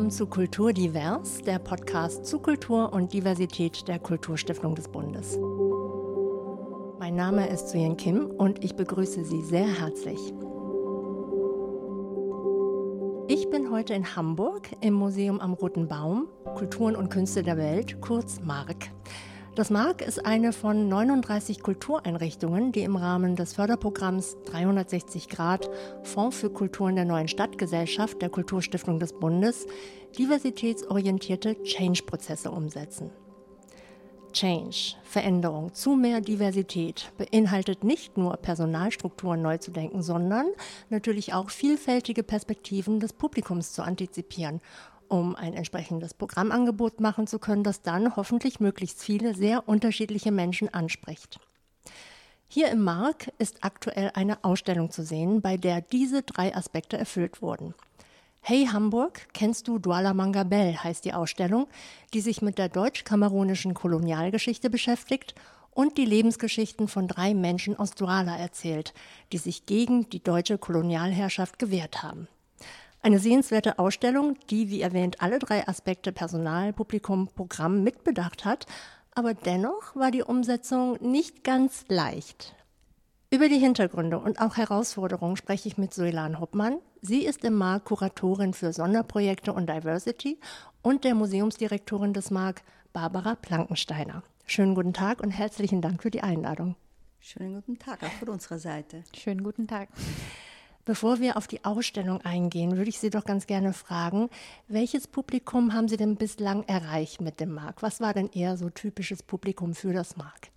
[0.00, 5.38] Willkommen zu Kultur Divers, der Podcast zu Kultur und Diversität der Kulturstiftung des Bundes.
[6.98, 10.18] Mein Name ist Suyen Kim und ich begrüße Sie sehr herzlich.
[13.28, 18.00] Ich bin heute in Hamburg im Museum am Roten Baum, Kulturen und Künste der Welt,
[18.00, 18.90] kurz MARK.
[19.56, 25.68] Das MARC ist eine von 39 Kultureinrichtungen, die im Rahmen des Förderprogramms 360 Grad
[26.04, 29.66] Fonds für Kulturen der neuen Stadtgesellschaft der Kulturstiftung des Bundes
[30.16, 33.10] diversitätsorientierte Change-Prozesse umsetzen.
[34.32, 40.46] Change, Veränderung zu mehr Diversität beinhaltet nicht nur Personalstrukturen neu zu denken, sondern
[40.88, 44.60] natürlich auch vielfältige Perspektiven des Publikums zu antizipieren
[45.10, 50.72] um ein entsprechendes Programmangebot machen zu können, das dann hoffentlich möglichst viele sehr unterschiedliche Menschen
[50.72, 51.40] anspricht.
[52.48, 57.42] Hier im Mark ist aktuell eine Ausstellung zu sehen, bei der diese drei Aspekte erfüllt
[57.42, 57.74] wurden.
[58.40, 61.68] Hey Hamburg, kennst du Douala Mangabel heißt die Ausstellung,
[62.14, 65.34] die sich mit der deutsch-kamerunischen Kolonialgeschichte beschäftigt
[65.72, 68.94] und die Lebensgeschichten von drei Menschen aus Douala erzählt,
[69.32, 72.28] die sich gegen die deutsche Kolonialherrschaft gewehrt haben.
[73.02, 78.66] Eine sehenswerte Ausstellung, die, wie erwähnt, alle drei Aspekte Personal, Publikum, Programm mitbedacht hat,
[79.14, 82.54] aber dennoch war die Umsetzung nicht ganz leicht.
[83.30, 86.78] Über die Hintergründe und auch Herausforderungen spreche ich mit Soilan Hoppmann.
[87.00, 90.38] Sie ist im MARC Kuratorin für Sonderprojekte und Diversity
[90.82, 92.62] und der Museumsdirektorin des MARC,
[92.92, 94.24] Barbara Plankensteiner.
[94.44, 96.74] Schönen guten Tag und herzlichen Dank für die Einladung.
[97.20, 99.04] Schönen guten Tag auch von unserer Seite.
[99.14, 99.88] Schönen guten Tag.
[100.90, 104.28] Bevor wir auf die Ausstellung eingehen, würde ich Sie doch ganz gerne fragen,
[104.66, 107.80] welches Publikum haben Sie denn bislang erreicht mit dem Mark?
[107.80, 110.48] Was war denn eher so typisches Publikum für das Mark?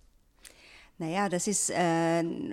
[0.98, 2.52] Naja, das ist äh, ein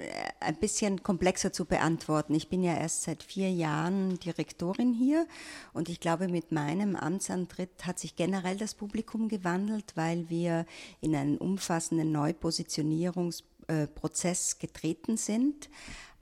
[0.60, 2.36] bisschen komplexer zu beantworten.
[2.36, 5.26] Ich bin ja erst seit vier Jahren Direktorin hier
[5.74, 10.68] und ich glaube, mit meinem Amtsantritt hat sich generell das Publikum gewandelt, weil wir
[11.02, 15.68] in einen umfassenden Neupositionierungsprozess getreten sind.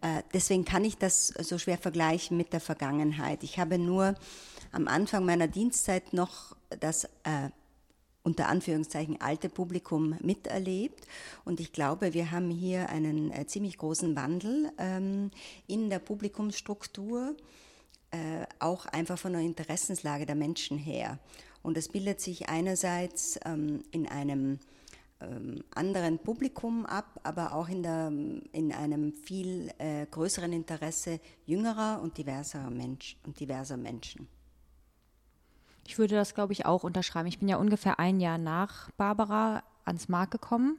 [0.01, 3.43] Äh, deswegen kann ich das so schwer vergleichen mit der Vergangenheit.
[3.43, 4.15] Ich habe nur
[4.71, 7.49] am Anfang meiner Dienstzeit noch das äh,
[8.23, 11.07] unter Anführungszeichen alte Publikum miterlebt.
[11.45, 15.31] Und ich glaube, wir haben hier einen äh, ziemlich großen Wandel ähm,
[15.67, 17.35] in der Publikumsstruktur,
[18.11, 21.19] äh, auch einfach von der Interessenslage der Menschen her.
[21.61, 24.59] Und das bildet sich einerseits ähm, in einem
[25.21, 31.99] ähm, anderen Publikum ab, aber auch in, der, in einem viel äh, größeren Interesse jüngerer
[32.01, 34.27] und diverser, Mensch, und diverser Menschen.
[35.85, 37.27] Ich würde das, glaube ich, auch unterschreiben.
[37.27, 40.77] Ich bin ja ungefähr ein Jahr nach Barbara ans Markt gekommen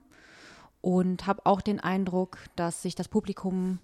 [0.80, 3.78] und habe auch den Eindruck, dass sich das Publikum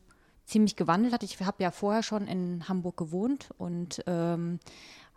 [0.45, 1.23] ziemlich gewandelt hat.
[1.23, 4.61] Ich habe ja vorher schon in Hamburg gewohnt und ähm,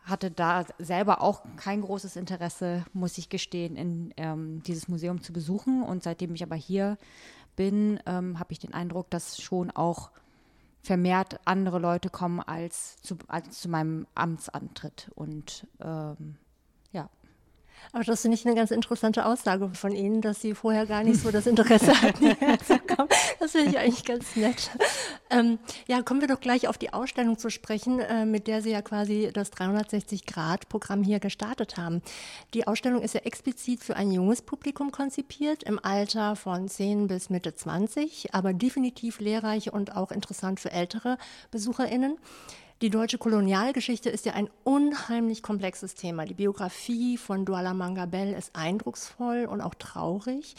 [0.09, 5.33] hatte da selber auch kein großes Interesse, muss ich gestehen, in ähm, dieses Museum zu
[5.33, 5.83] besuchen.
[5.83, 6.97] Und seitdem ich aber hier
[7.55, 10.11] bin, ähm, habe ich den Eindruck, dass schon auch
[10.81, 15.11] vermehrt andere Leute kommen als zu, als zu meinem Amtsantritt.
[15.15, 16.37] Und ähm,
[16.91, 17.09] ja.
[17.91, 21.21] Aber das finde ich eine ganz interessante Aussage von Ihnen, dass Sie vorher gar nicht
[21.21, 23.09] so das Interesse hatten, hierher zu kommen.
[23.39, 24.69] Das finde ich eigentlich ganz nett.
[25.31, 28.71] Ähm, ja, kommen wir doch gleich auf die Ausstellung zu sprechen, äh, mit der Sie
[28.71, 32.01] ja quasi das 360-Grad-Programm hier gestartet haben.
[32.53, 37.29] Die Ausstellung ist ja explizit für ein junges Publikum konzipiert, im Alter von 10 bis
[37.29, 41.17] Mitte 20, aber definitiv lehrreich und auch interessant für ältere
[41.51, 42.17] BesucherInnen.
[42.81, 46.23] Die deutsche Kolonialgeschichte ist ja ein unheimlich komplexes Thema.
[46.23, 50.55] Die Biografie von Douala Mangabel ist eindrucksvoll und auch traurig.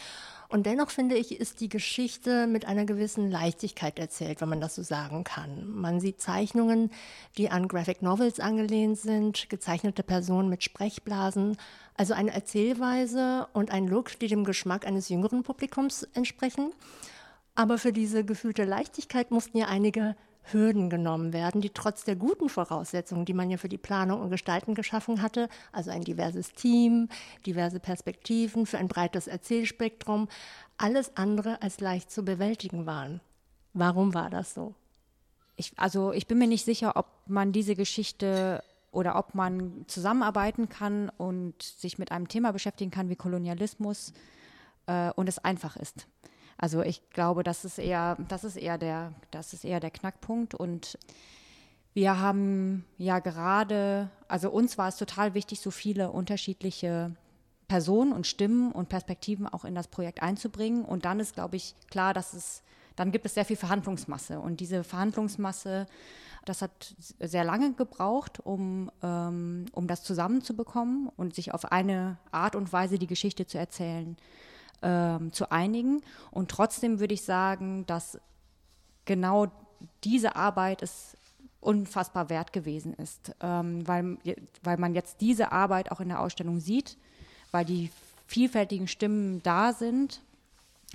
[0.51, 4.75] Und dennoch finde ich, ist die Geschichte mit einer gewissen Leichtigkeit erzählt, wenn man das
[4.75, 5.67] so sagen kann.
[5.67, 6.91] Man sieht Zeichnungen,
[7.39, 11.57] die an Graphic Novels angelehnt sind, gezeichnete Personen mit Sprechblasen,
[11.97, 16.75] also eine Erzählweise und ein Look, die dem Geschmack eines jüngeren Publikums entsprechen.
[17.55, 22.49] Aber für diese gefühlte Leichtigkeit mussten ja einige Hürden genommen werden, die trotz der guten
[22.49, 27.09] Voraussetzungen, die man ja für die Planung und Gestalten geschaffen hatte, also ein diverses Team,
[27.47, 30.29] diverse Perspektiven für ein breites Erzählspektrum,
[30.77, 33.21] alles andere als leicht zu bewältigen waren.
[33.73, 34.75] Warum war das so?
[35.57, 38.63] Ich, also ich bin mir nicht sicher, ob man diese Geschichte
[38.93, 44.13] oder ob man zusammenarbeiten kann und sich mit einem Thema beschäftigen kann wie Kolonialismus
[44.87, 46.07] äh, und es einfach ist.
[46.61, 50.55] Also ich glaube, das ist eher, das ist eher der, das ist eher der Knackpunkt
[50.55, 50.99] und
[51.95, 57.17] wir haben ja gerade, also uns war es total wichtig, so viele unterschiedliche
[57.67, 60.85] Personen und Stimmen und Perspektiven auch in das Projekt einzubringen.
[60.85, 62.63] Und dann ist, glaube ich, klar, dass es
[62.97, 64.41] dann gibt es sehr viel Verhandlungsmasse.
[64.41, 65.87] Und diese Verhandlungsmasse,
[66.45, 72.57] das hat sehr lange gebraucht, um, ähm, um das zusammenzubekommen und sich auf eine Art
[72.57, 74.19] und Weise die Geschichte zu erzählen,
[74.83, 76.03] ähm, zu einigen.
[76.31, 78.19] Und trotzdem würde ich sagen, dass
[79.05, 79.49] genau
[80.05, 81.17] diese Arbeit es
[81.61, 84.19] unfassbar wert gewesen ist, ähm, weil,
[84.63, 86.97] weil man jetzt diese Arbeit auch in der Ausstellung sieht,
[87.51, 87.91] weil die
[88.27, 90.23] vielfältigen Stimmen da sind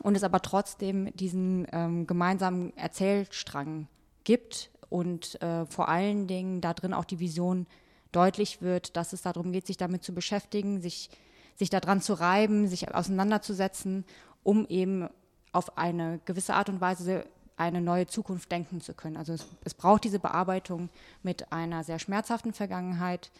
[0.01, 3.87] und es aber trotzdem diesen ähm, gemeinsamen Erzählstrang
[4.23, 7.67] gibt und äh, vor allen Dingen da drin auch die Vision
[8.11, 11.09] deutlich wird, dass es darum geht, sich damit zu beschäftigen, sich,
[11.55, 14.05] sich daran zu reiben, sich auseinanderzusetzen,
[14.43, 15.07] um eben
[15.51, 17.25] auf eine gewisse Art und Weise
[17.57, 19.15] eine neue Zukunft denken zu können.
[19.15, 20.89] Also es, es braucht diese Bearbeitung
[21.23, 23.31] mit einer sehr schmerzhaften Vergangenheit,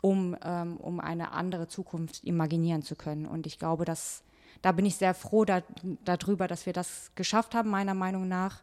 [0.00, 3.26] um, ähm, um eine andere Zukunft imaginieren zu können.
[3.26, 4.22] Und ich glaube, dass
[4.62, 5.62] da bin ich sehr froh da,
[6.04, 8.62] darüber, dass wir das geschafft haben, meiner Meinung nach.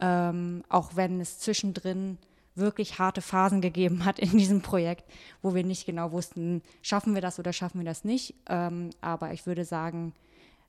[0.00, 2.18] Ähm, auch wenn es zwischendrin
[2.60, 5.04] wirklich harte Phasen gegeben hat in diesem Projekt,
[5.42, 8.34] wo wir nicht genau wussten, schaffen wir das oder schaffen wir das nicht.
[8.48, 10.12] Ähm, aber ich würde sagen,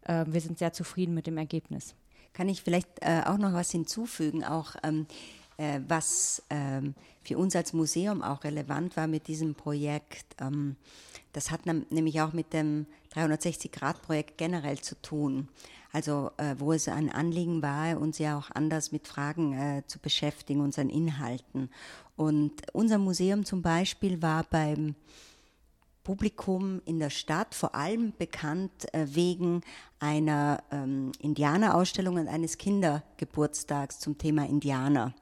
[0.04, 1.96] äh, wir sind sehr zufrieden mit dem Ergebnis.
[2.34, 5.41] Kann ich vielleicht äh, auch noch was hinzufügen, auch ähm, äh,
[5.88, 10.36] was ähm, für uns als Museum auch relevant war mit diesem Projekt.
[10.40, 10.76] Ähm,
[11.34, 15.48] das hat nämlich auch mit dem 360-Grad-Projekt generell zu tun.
[15.94, 20.00] Also äh, wo es ein Anliegen war, uns ja auch anders mit Fragen äh, zu
[20.00, 21.70] beschäftigen, unseren Inhalten.
[22.16, 24.96] Und unser Museum zum Beispiel war beim
[26.04, 29.62] Publikum in der Stadt vor allem bekannt äh, wegen
[30.00, 35.14] einer ähm, Indianerausstellung und eines Kindergeburtstags zum Thema Indianer,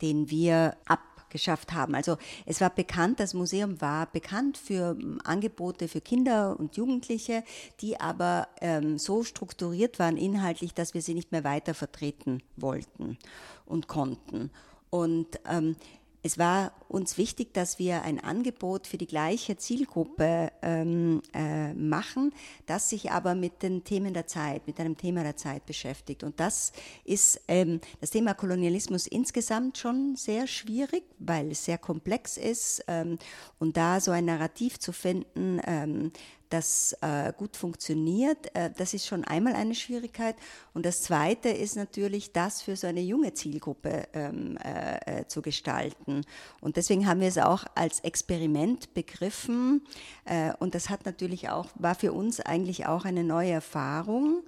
[0.00, 1.94] den wir abgeschafft haben.
[1.94, 2.16] Also
[2.46, 7.42] es war bekannt, das Museum war bekannt für ähm, Angebote für Kinder und Jugendliche,
[7.80, 13.18] die aber ähm, so strukturiert waren inhaltlich, dass wir sie nicht mehr weiter vertreten wollten
[13.66, 14.50] und konnten.
[14.90, 15.76] Und ähm,
[16.22, 22.32] es war uns wichtig, dass wir ein Angebot für die gleiche Zielgruppe ähm, äh, machen,
[22.66, 26.22] das sich aber mit den Themen der Zeit, mit einem Thema der Zeit beschäftigt.
[26.22, 26.72] Und das
[27.04, 32.84] ist ähm, das Thema Kolonialismus insgesamt schon sehr schwierig, weil es sehr komplex ist.
[32.86, 33.18] Ähm,
[33.58, 36.12] und da so ein Narrativ zu finden, ähm,
[36.52, 38.54] das äh, gut funktioniert.
[38.54, 40.36] Äh, das ist schon einmal eine Schwierigkeit.
[40.74, 45.40] Und das Zweite ist natürlich, das für so eine junge Zielgruppe ähm, äh, äh zu
[45.42, 46.22] gestalten.
[46.60, 49.82] Und deswegen haben wir es auch als Experiment begriffen.
[50.24, 54.42] Äh, und das hat natürlich auch, war für uns eigentlich auch eine neue Erfahrung.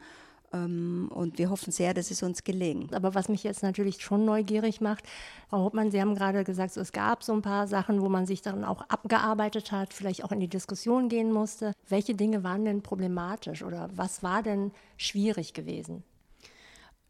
[0.55, 2.95] Ähm, und wir hoffen sehr, dass es uns gelingt.
[2.95, 5.05] Aber was mich jetzt natürlich schon neugierig macht,
[5.49, 8.43] Frau Hauptmann, Sie haben gerade gesagt, es gab so ein paar Sachen, wo man sich
[8.43, 11.73] dann auch abgearbeitet hat, vielleicht auch in die Diskussion gehen musste.
[11.89, 16.05] Welche Dinge waren denn problematisch oder was war denn schwierig gewesen?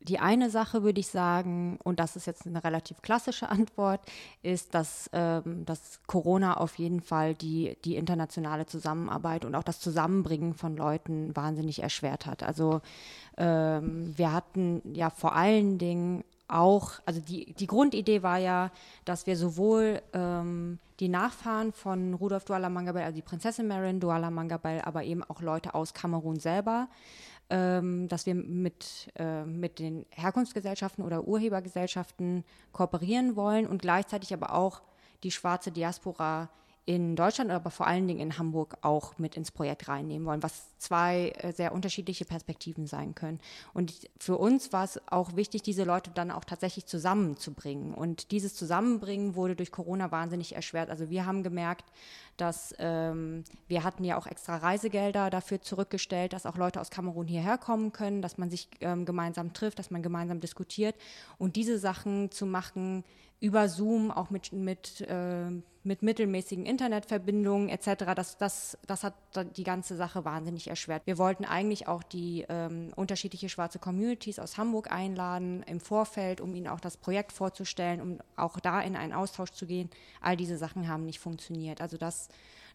[0.04, 4.00] Die eine Sache würde ich sagen, und das ist jetzt eine relativ klassische Antwort,
[4.42, 9.80] ist, dass, ähm, dass Corona auf jeden Fall die, die internationale Zusammenarbeit und auch das
[9.80, 12.42] Zusammenbringen von Leuten wahnsinnig erschwert hat.
[12.42, 12.82] Also
[13.38, 18.70] ähm, wir hatten ja vor allen Dingen auch, also die, die Grundidee war ja,
[19.04, 24.30] dass wir sowohl ähm, die Nachfahren von Rudolf Douala Mangabel, also die Prinzessin Marin Douala
[24.30, 26.88] Mangabel, aber eben auch Leute aus Kamerun selber
[27.50, 34.54] ähm, dass wir mit, äh, mit den Herkunftsgesellschaften oder Urhebergesellschaften kooperieren wollen und gleichzeitig aber
[34.54, 34.82] auch
[35.22, 36.50] die schwarze Diaspora
[36.86, 40.76] in Deutschland, aber vor allen Dingen in Hamburg auch mit ins Projekt reinnehmen wollen, was
[40.78, 43.40] zwei äh, sehr unterschiedliche Perspektiven sein können.
[43.72, 47.94] Und für uns war es auch wichtig, diese Leute dann auch tatsächlich zusammenzubringen.
[47.94, 50.90] Und dieses Zusammenbringen wurde durch Corona wahnsinnig erschwert.
[50.90, 51.86] Also wir haben gemerkt,
[52.36, 57.26] dass ähm, wir hatten ja auch extra Reisegelder dafür zurückgestellt, dass auch Leute aus Kamerun
[57.26, 60.96] hierher kommen können, dass man sich ähm, gemeinsam trifft, dass man gemeinsam diskutiert.
[61.38, 63.04] Und diese Sachen zu machen,
[63.40, 65.50] über Zoom, auch mit, mit, äh,
[65.84, 69.14] mit mittelmäßigen Internetverbindungen etc., das, das, das hat
[69.56, 71.02] die ganze Sache wahnsinnig erschwert.
[71.06, 76.54] Wir wollten eigentlich auch die ähm, unterschiedliche schwarze Communities aus Hamburg einladen im Vorfeld, um
[76.54, 79.90] ihnen auch das Projekt vorzustellen, um auch da in einen Austausch zu gehen.
[80.20, 81.80] All diese Sachen haben nicht funktioniert.
[81.80, 82.28] Also das,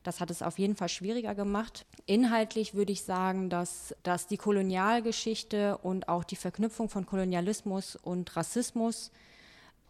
[0.03, 1.85] das hat es auf jeden Fall schwieriger gemacht.
[2.05, 8.35] Inhaltlich würde ich sagen, dass, dass die Kolonialgeschichte und auch die Verknüpfung von Kolonialismus und
[8.35, 9.11] Rassismus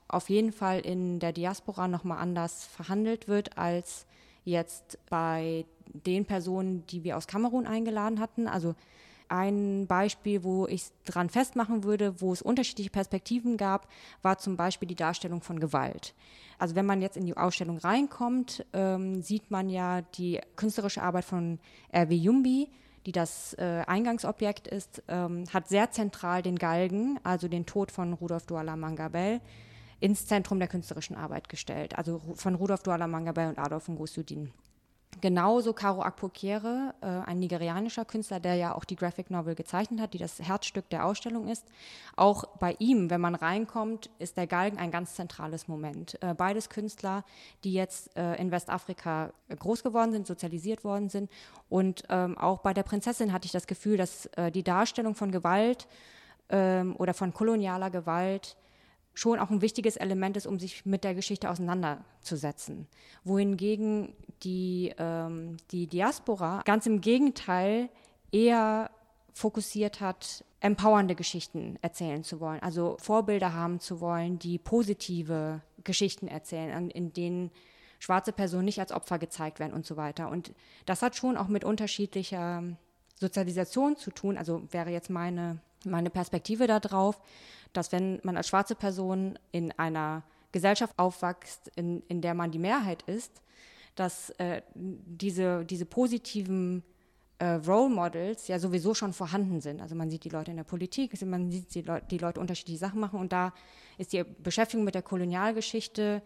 [0.10, 4.06] auf jeden Fall in der Diaspora nochmal anders verhandelt wird als
[4.44, 8.48] jetzt bei den Personen, die wir aus Kamerun eingeladen hatten.
[8.48, 8.76] Also
[9.30, 13.88] ein Beispiel, wo ich dran festmachen würde, wo es unterschiedliche Perspektiven gab,
[14.24, 16.16] war zum Beispiel die Darstellung von Gewalt.
[16.58, 21.26] Also wenn man jetzt in die Ausstellung reinkommt, ähm, sieht man ja die künstlerische Arbeit
[21.26, 21.60] von
[21.92, 22.16] R.W.
[22.16, 22.70] Jumbi,
[23.06, 28.14] die das äh, Eingangsobjekt ist, ähm, hat sehr zentral den Galgen, also den Tod von
[28.14, 29.42] Rudolf Douala Mangabell,
[30.00, 34.52] ins Zentrum der künstlerischen Arbeit gestellt, also von Rudolf Douala Mangabell und Adolf Ngusudin.
[35.22, 40.14] Genauso Karo Akpokere, äh, ein nigerianischer Künstler, der ja auch die Graphic Novel gezeichnet hat,
[40.14, 41.66] die das Herzstück der Ausstellung ist.
[42.16, 46.18] Auch bei ihm, wenn man reinkommt, ist der Galgen ein ganz zentrales Moment.
[46.22, 47.26] Äh, beides Künstler,
[47.66, 51.30] die jetzt äh, in Westafrika groß geworden sind, sozialisiert worden sind.
[51.68, 55.32] Und ähm, auch bei der Prinzessin hatte ich das Gefühl, dass äh, die Darstellung von
[55.32, 55.88] Gewalt
[56.50, 58.56] ähm, oder von kolonialer Gewalt
[59.20, 62.88] schon auch ein wichtiges Element ist, um sich mit der Geschichte auseinanderzusetzen.
[63.24, 67.90] Wohingegen die, ähm, die Diaspora ganz im Gegenteil
[68.32, 68.90] eher
[69.34, 76.28] fokussiert hat, empowernde Geschichten erzählen zu wollen, also Vorbilder haben zu wollen, die positive Geschichten
[76.28, 77.52] erzählen, in denen
[78.00, 80.30] schwarze Personen nicht als Opfer gezeigt werden und so weiter.
[80.30, 80.54] Und
[80.86, 82.64] das hat schon auch mit unterschiedlicher
[83.16, 87.20] Sozialisation zu tun, also wäre jetzt meine, meine Perspektive darauf,
[87.74, 92.60] dass wenn man als schwarze Person in einer Gesellschaft aufwächst, in, in der man die
[92.60, 93.42] Mehrheit ist,
[93.96, 96.84] dass äh, diese, diese positiven
[97.40, 99.82] äh, Role Models ja sowieso schon vorhanden sind.
[99.82, 102.80] Also man sieht die Leute in der Politik, man sieht die, Leute, die Leute unterschiedliche
[102.80, 103.54] Sachen machen und da
[103.98, 106.22] ist die Beschäftigung mit der Kolonialgeschichte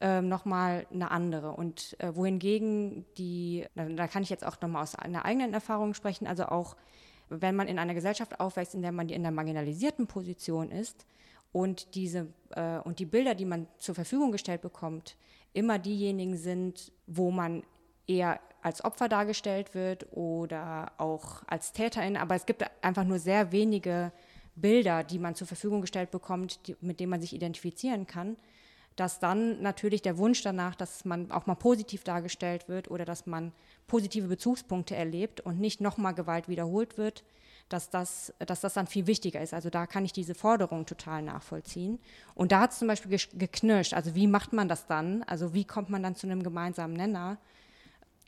[0.00, 1.52] äh, nochmal eine andere.
[1.52, 6.26] Und äh, wohingegen die, da kann ich jetzt auch nochmal aus einer eigenen Erfahrung sprechen,
[6.26, 6.76] also auch
[7.30, 11.06] wenn man in einer Gesellschaft aufwächst, in der man in der marginalisierten Position ist
[11.52, 15.16] und diese äh, und die Bilder, die man zur Verfügung gestellt bekommt,
[15.52, 17.62] immer diejenigen sind, wo man
[18.06, 23.52] eher als Opfer dargestellt wird oder auch als Täterin, aber es gibt einfach nur sehr
[23.52, 24.12] wenige
[24.54, 28.36] Bilder, die man zur Verfügung gestellt bekommt, die, mit denen man sich identifizieren kann,
[28.96, 33.26] dass dann natürlich der Wunsch danach, dass man auch mal positiv dargestellt wird oder dass
[33.26, 33.52] man
[33.90, 37.24] positive Bezugspunkte erlebt und nicht nochmal Gewalt wiederholt wird,
[37.68, 39.52] dass das, dass das dann viel wichtiger ist.
[39.52, 41.98] Also da kann ich diese Forderung total nachvollziehen.
[42.34, 43.92] Und da hat es zum Beispiel geknirscht.
[43.94, 45.24] Also wie macht man das dann?
[45.24, 47.38] Also wie kommt man dann zu einem gemeinsamen Nenner?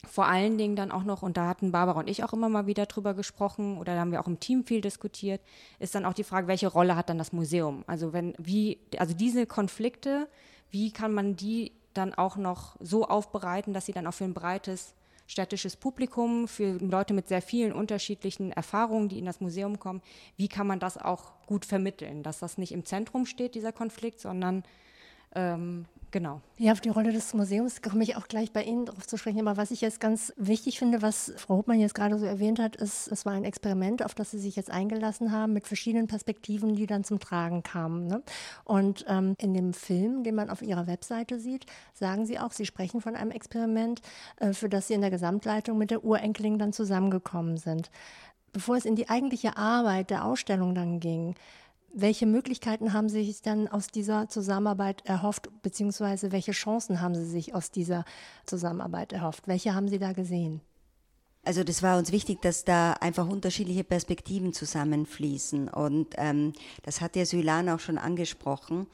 [0.05, 2.67] Vor allen Dingen dann auch noch, und da hatten Barbara und ich auch immer mal
[2.67, 5.41] wieder drüber gesprochen, oder da haben wir auch im Team viel diskutiert,
[5.79, 7.85] ist dann auch die Frage, welche Rolle hat dann das Museum?
[7.87, 10.29] Also wenn, wie, also diese Konflikte,
[10.73, 14.35] wie kann man die dann auch noch so aufbereiten, dass sie dann auch für ein
[14.35, 14.95] breites
[15.33, 20.03] städtisches Publikum, für Leute mit sehr vielen unterschiedlichen Erfahrungen, die in das Museum kommen,
[20.37, 24.21] wie kann man das auch gut vermitteln, dass das nicht im Zentrum steht, dieser Konflikt,
[24.21, 24.63] sondern
[25.35, 26.43] ähm, Genau.
[26.59, 29.41] Ja, auf die Rolle des Museums komme ich auch gleich bei Ihnen darauf zu sprechen.
[29.41, 32.77] Aber was ich jetzt ganz wichtig finde, was Frau Hopmann jetzt gerade so erwähnt hat,
[32.77, 36.77] ist, es war ein Experiment, auf das Sie sich jetzt eingelassen haben, mit verschiedenen Perspektiven,
[36.77, 38.09] die dann zum Tragen kamen.
[38.09, 38.23] Ne?
[38.65, 41.65] Und ähm, in dem Film, den man auf Ihrer Webseite sieht,
[41.95, 44.03] sagen Sie auch, Sie sprechen von einem Experiment,
[44.37, 47.91] äh, für das Sie in der Gesamtleitung mit der Urenkelin dann zusammengekommen sind.
[48.53, 51.37] Bevor es in die eigentliche Arbeit der Ausstellung dann ging,
[51.95, 57.27] welche Möglichkeiten haben Sie sich dann aus dieser Zusammenarbeit erhofft, beziehungsweise welche Chancen haben Sie
[57.27, 58.05] sich aus dieser
[58.47, 59.47] Zusammenarbeit erhofft?
[59.47, 60.61] Welche haben Sie da gesehen?
[61.45, 65.69] Also das war uns wichtig, dass da einfach unterschiedliche Perspektiven zusammenfließen.
[65.69, 66.53] Und ähm,
[66.85, 68.87] das hat ja Sylan auch schon angesprochen.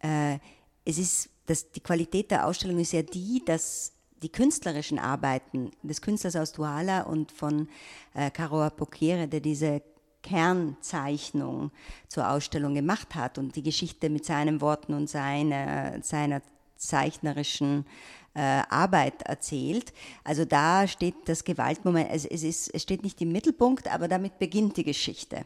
[0.00, 0.38] Äh,
[0.84, 3.92] es ist, dass die Qualität der Ausstellung ist ja die, dass
[4.22, 7.68] die künstlerischen Arbeiten des Künstlers aus Douala und von
[8.14, 9.82] äh, Caro Apokere, der diese
[10.22, 11.70] Kernzeichnung
[12.08, 16.42] zur Ausstellung gemacht hat und die Geschichte mit seinen Worten und seiner, seiner
[16.76, 17.86] zeichnerischen
[18.34, 19.92] äh, Arbeit erzählt.
[20.24, 24.38] Also da steht das Gewaltmoment, es, es, ist, es steht nicht im Mittelpunkt, aber damit
[24.38, 25.44] beginnt die Geschichte.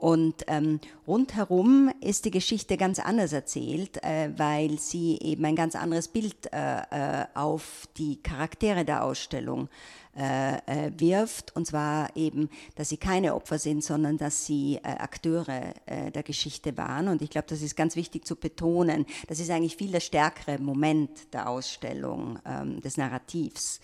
[0.00, 5.76] Und ähm, rundherum ist die Geschichte ganz anders erzählt, äh, weil sie eben ein ganz
[5.76, 9.68] anderes Bild äh, äh auf die Charaktere der Ausstellung
[10.16, 14.88] äh, äh, wirft, und zwar eben, dass sie keine Opfer sind, sondern dass sie äh,
[14.88, 17.08] Akteure der Geschichte waren.
[17.08, 19.06] Und ich glaube, das ist ganz wichtig zu betonen.
[19.28, 23.80] Das ist eigentlich viel der stärkere Moment der Ausstellung, ähm, des Narrativs.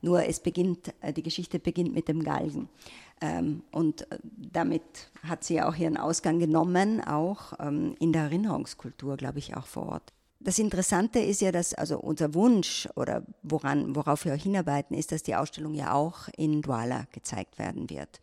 [0.00, 2.70] Nur es beginnt, die Geschichte beginnt mit dem Galgen.
[3.22, 4.82] Ähm, und damit
[5.22, 9.86] hat sie auch ihren Ausgang genommen, auch ähm, in der Erinnerungskultur, glaube ich, auch vor
[9.86, 10.12] Ort.
[10.40, 15.12] Das Interessante ist ja, dass also unser Wunsch oder woran, worauf wir auch hinarbeiten, ist,
[15.12, 18.20] dass die Ausstellung ja auch in Douala gezeigt werden wird.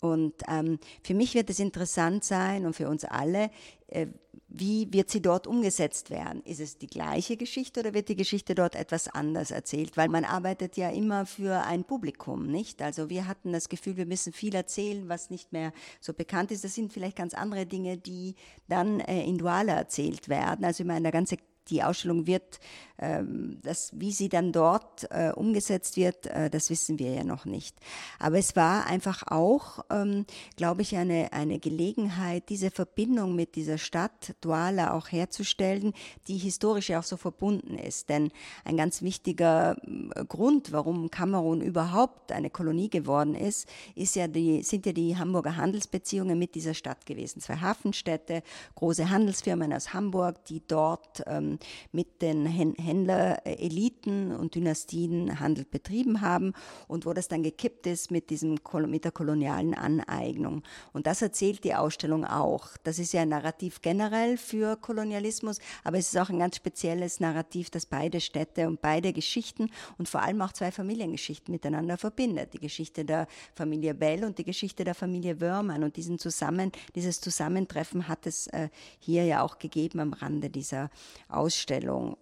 [0.00, 3.50] Und ähm, für mich wird es interessant sein und für uns alle,
[3.86, 4.08] äh,
[4.54, 6.42] wie wird sie dort umgesetzt werden?
[6.44, 9.96] Ist es die gleiche Geschichte oder wird die Geschichte dort etwas anders erzählt?
[9.96, 12.82] Weil man arbeitet ja immer für ein Publikum, nicht?
[12.82, 16.64] Also wir hatten das Gefühl, wir müssen viel erzählen, was nicht mehr so bekannt ist.
[16.64, 18.34] Das sind vielleicht ganz andere Dinge, die
[18.68, 20.64] dann äh, in Douala erzählt werden.
[20.64, 21.38] Also ich meine, der ganze
[21.70, 22.60] die Ausstellung wird,
[23.02, 27.44] ähm, das, wie sie dann dort äh, umgesetzt wird, äh, das wissen wir ja noch
[27.44, 27.76] nicht.
[28.20, 30.24] Aber es war einfach auch, ähm,
[30.56, 35.94] glaube ich, eine, eine Gelegenheit, diese Verbindung mit dieser Stadt Douala auch herzustellen,
[36.28, 38.08] die historisch ja auch so verbunden ist.
[38.08, 38.30] Denn
[38.64, 39.76] ein ganz wichtiger
[40.14, 45.16] äh, Grund, warum Kamerun überhaupt eine Kolonie geworden ist, ist ja die, sind ja die
[45.16, 47.40] Hamburger Handelsbeziehungen mit dieser Stadt gewesen.
[47.40, 48.42] Zwei Hafenstädte,
[48.76, 51.51] große Handelsfirmen aus Hamburg, die dort ähm,
[51.92, 56.52] mit den Händlereliten und Dynastien Handel betrieben haben
[56.88, 60.62] und wo das dann gekippt ist mit, diesem, mit der kolonialen Aneignung.
[60.92, 62.68] Und das erzählt die Ausstellung auch.
[62.84, 67.20] Das ist ja ein Narrativ generell für Kolonialismus, aber es ist auch ein ganz spezielles
[67.20, 72.54] Narrativ, das beide Städte und beide Geschichten und vor allem auch zwei Familiengeschichten miteinander verbindet.
[72.54, 75.84] Die Geschichte der Familie Bell und die Geschichte der Familie Wörmann.
[75.84, 78.68] Und diesen Zusammen, dieses Zusammentreffen hat es äh,
[78.98, 80.90] hier ja auch gegeben am Rande dieser
[81.28, 81.41] Ausstellung.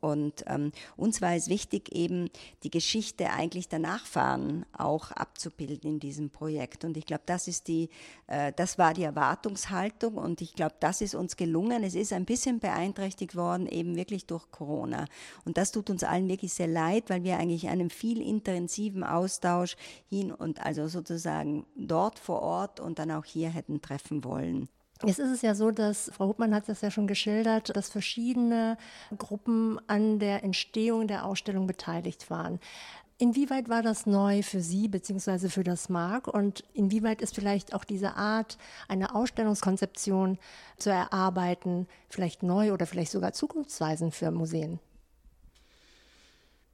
[0.01, 2.31] Und ähm, uns war es wichtig, eben
[2.63, 6.85] die Geschichte eigentlich der Nachfahren auch abzubilden in diesem Projekt.
[6.85, 7.49] Und ich glaube, das
[8.27, 11.83] äh, das war die Erwartungshaltung und ich glaube, das ist uns gelungen.
[11.83, 15.07] Es ist ein bisschen beeinträchtigt worden, eben wirklich durch Corona.
[15.45, 19.77] Und das tut uns allen wirklich sehr leid, weil wir eigentlich einen viel intensiven Austausch
[20.09, 24.69] hin und also sozusagen dort vor Ort und dann auch hier hätten treffen wollen.
[25.05, 28.77] Jetzt ist es ja so, dass Frau Hubmann hat das ja schon geschildert, dass verschiedene
[29.17, 32.61] Gruppen an der Entstehung der Ausstellung beteiligt waren.
[33.17, 35.49] Inwieweit war das neu für Sie bzw.
[35.49, 38.57] für das Mark und inwieweit ist vielleicht auch diese Art,
[38.89, 40.39] eine Ausstellungskonzeption
[40.79, 44.81] zu erarbeiten, vielleicht neu oder vielleicht sogar zukunftsweisend für Museen?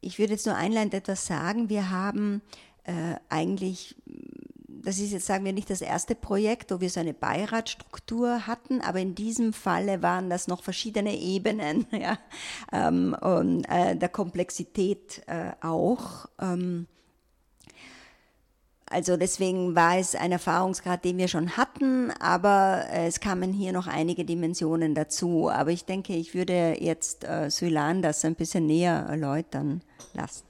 [0.00, 1.68] Ich würde jetzt nur einleitend etwas sagen.
[1.68, 2.42] Wir haben
[2.85, 3.97] äh, eigentlich
[4.87, 8.81] das ist jetzt, sagen wir, nicht das erste Projekt, wo wir so eine Beiratsstruktur hatten,
[8.81, 12.19] aber in diesem Falle waren das noch verschiedene Ebenen ja,
[12.73, 16.26] ähm, und, äh, der Komplexität äh, auch.
[16.40, 16.87] Ähm,
[18.88, 23.73] also deswegen war es ein Erfahrungsgrad, den wir schon hatten, aber äh, es kamen hier
[23.73, 25.50] noch einige Dimensionen dazu.
[25.50, 29.82] Aber ich denke, ich würde jetzt äh, Sulan das ein bisschen näher erläutern
[30.15, 30.45] lassen.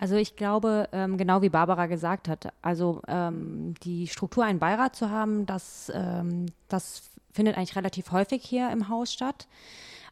[0.00, 4.96] Also ich glaube, ähm, genau wie Barbara gesagt hat, also ähm, die Struktur, einen Beirat
[4.96, 9.46] zu haben, das, ähm, das findet eigentlich relativ häufig hier im Haus statt.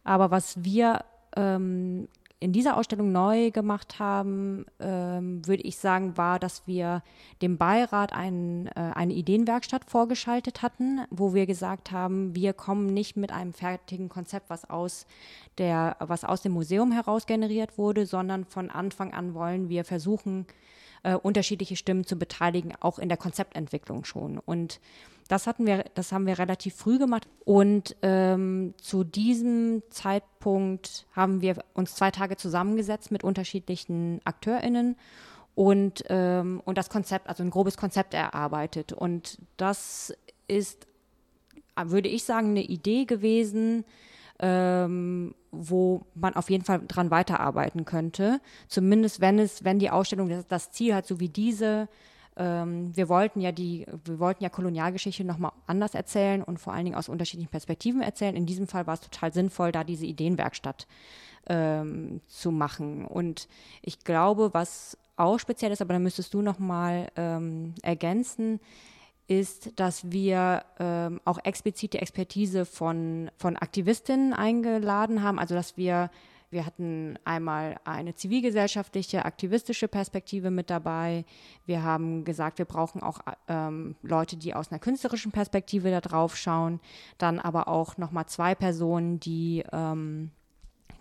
[0.04, 2.06] Aber was wir ähm,
[2.40, 7.02] in dieser Ausstellung neu gemacht haben, ähm, würde ich sagen, war, dass wir
[7.42, 13.16] dem Beirat ein, äh, eine Ideenwerkstatt vorgeschaltet hatten, wo wir gesagt haben, wir kommen nicht
[13.16, 15.06] mit einem fertigen Konzept, was aus
[15.58, 20.46] der, was aus dem Museum heraus generiert wurde, sondern von Anfang an wollen wir versuchen,
[21.02, 24.38] äh, unterschiedliche Stimmen zu beteiligen, auch in der Konzeptentwicklung schon.
[24.38, 24.80] Und
[25.28, 27.28] das hatten wir, das haben wir relativ früh gemacht.
[27.44, 34.96] Und ähm, zu diesem Zeitpunkt haben wir uns zwei Tage zusammengesetzt mit unterschiedlichen AkteurInnen
[35.54, 38.92] und, ähm, und das Konzept, also ein grobes Konzept erarbeitet.
[38.94, 40.14] Und das
[40.46, 40.86] ist,
[41.76, 43.84] würde ich sagen, eine Idee gewesen,
[44.38, 48.40] ähm, wo man auf jeden Fall dran weiterarbeiten könnte.
[48.68, 51.88] Zumindest wenn es, wenn die Ausstellung das, das Ziel hat, so wie diese,
[52.38, 56.84] ähm, wir wollten ja die, wir wollten ja Kolonialgeschichte nochmal anders erzählen und vor allen
[56.84, 58.36] Dingen aus unterschiedlichen Perspektiven erzählen.
[58.36, 60.86] In diesem Fall war es total sinnvoll, da diese Ideenwerkstatt
[61.48, 63.04] ähm, zu machen.
[63.04, 63.48] Und
[63.82, 68.60] ich glaube, was auch speziell ist, aber da müsstest du nochmal ähm, ergänzen,
[69.26, 75.76] ist, dass wir ähm, auch explizit die Expertise von, von Aktivistinnen eingeladen haben, also dass
[75.76, 76.10] wir
[76.50, 81.24] wir hatten einmal eine zivilgesellschaftliche, aktivistische Perspektive mit dabei.
[81.66, 86.36] Wir haben gesagt, wir brauchen auch ähm, Leute, die aus einer künstlerischen Perspektive da drauf
[86.36, 86.80] schauen.
[87.18, 90.30] Dann aber auch nochmal zwei Personen, die ähm,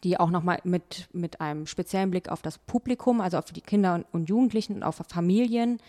[0.03, 3.95] die auch nochmal mit, mit einem speziellen Blick auf das Publikum, also auf die Kinder
[3.95, 5.79] und, und Jugendlichen und auf Familien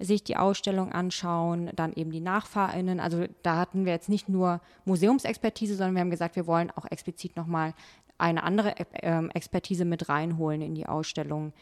[0.00, 2.98] sich die Ausstellung anschauen, dann eben die NachfahrInnen.
[2.98, 6.86] Also da hatten wir jetzt nicht nur Museumsexpertise, sondern wir haben gesagt, wir wollen auch
[6.90, 7.74] explizit nochmal
[8.18, 11.52] eine andere ähm, Expertise mit reinholen in die Ausstellung,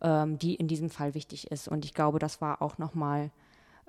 [0.00, 1.68] ähm, die in diesem Fall wichtig ist.
[1.68, 3.30] Und ich glaube, das war auch nochmal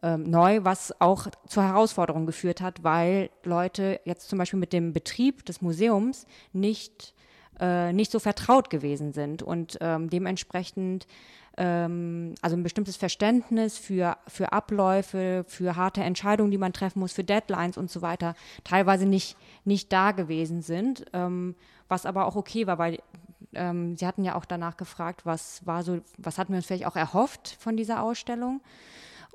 [0.02, 4.94] ähm, neu, was auch zur Herausforderung geführt hat, weil Leute jetzt zum Beispiel mit dem
[4.94, 7.14] Betrieb des Museums nicht
[7.60, 11.08] äh, nicht so vertraut gewesen sind und dementsprechend
[11.56, 17.24] also ein bestimmtes Verständnis für, für Abläufe, für harte Entscheidungen, die man treffen muss, für
[17.24, 18.34] Deadlines und so weiter,
[18.64, 21.06] teilweise nicht, nicht da gewesen sind,
[21.88, 23.00] was aber auch okay war, weil
[23.54, 26.86] ähm, Sie hatten ja auch danach gefragt, was war so, was hatten wir uns vielleicht
[26.86, 28.62] auch erhofft von dieser Ausstellung.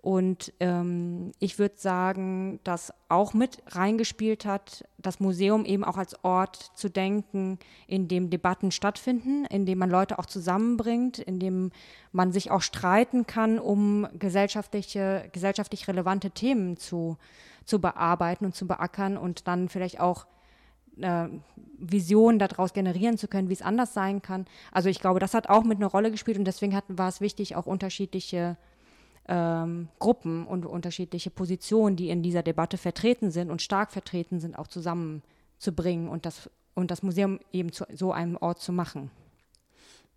[0.00, 6.22] Und ähm, ich würde sagen, dass auch mit reingespielt hat, das Museum eben auch als
[6.22, 7.58] Ort zu denken,
[7.88, 11.72] in dem Debatten stattfinden, in dem man Leute auch zusammenbringt, in dem
[12.12, 17.16] man sich auch streiten kann, um gesellschaftliche, gesellschaftlich relevante Themen zu,
[17.64, 20.26] zu bearbeiten und zu beackern und dann vielleicht auch
[21.00, 21.28] äh,
[21.78, 24.46] Vision daraus generieren zu können, wie es anders sein kann.
[24.72, 27.20] Also ich glaube, das hat auch mit einer Rolle gespielt und deswegen hat, war es
[27.20, 28.56] wichtig, auch unterschiedliche
[29.28, 34.58] ähm, Gruppen und unterschiedliche Positionen, die in dieser Debatte vertreten sind und stark vertreten sind,
[34.58, 39.10] auch zusammenzubringen und das, und das Museum eben zu so einem Ort zu machen.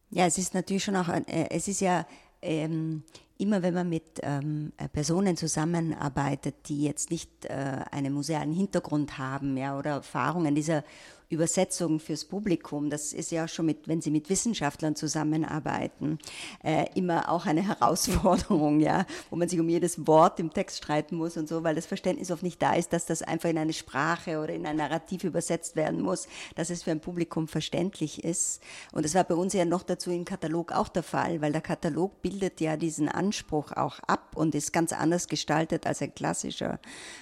[0.10, 2.06] Ja, es ist natürlich schon auch, ein, äh, es ist ja
[2.42, 3.04] ähm,
[3.38, 9.18] immer, wenn man mit ähm, äh, Personen zusammenarbeitet, die jetzt nicht äh, einen musealen Hintergrund
[9.18, 10.84] haben, ja, oder Erfahrungen dieser
[11.32, 16.20] Übersetzung fürs Publikum, das ist ja schon mit, wenn Sie mit Wissenschaftlern zusammenarbeiten,
[16.64, 21.16] äh, immer auch eine Herausforderung, ja, wo man sich um jedes Wort im Text streiten
[21.16, 23.74] muss und so, weil das Verständnis oft nicht da ist, dass das einfach in eine
[23.74, 28.62] Sprache oder in ein Narrativ übersetzt werden muss, dass es für ein Publikum verständlich ist.
[28.92, 31.62] Und das war bei uns ja noch dazu im Katalog auch der Fall, weil der
[31.62, 36.80] Katalog bildet ja diesen Anspruch auch ab und ist ganz anders gestaltet als ein klassischer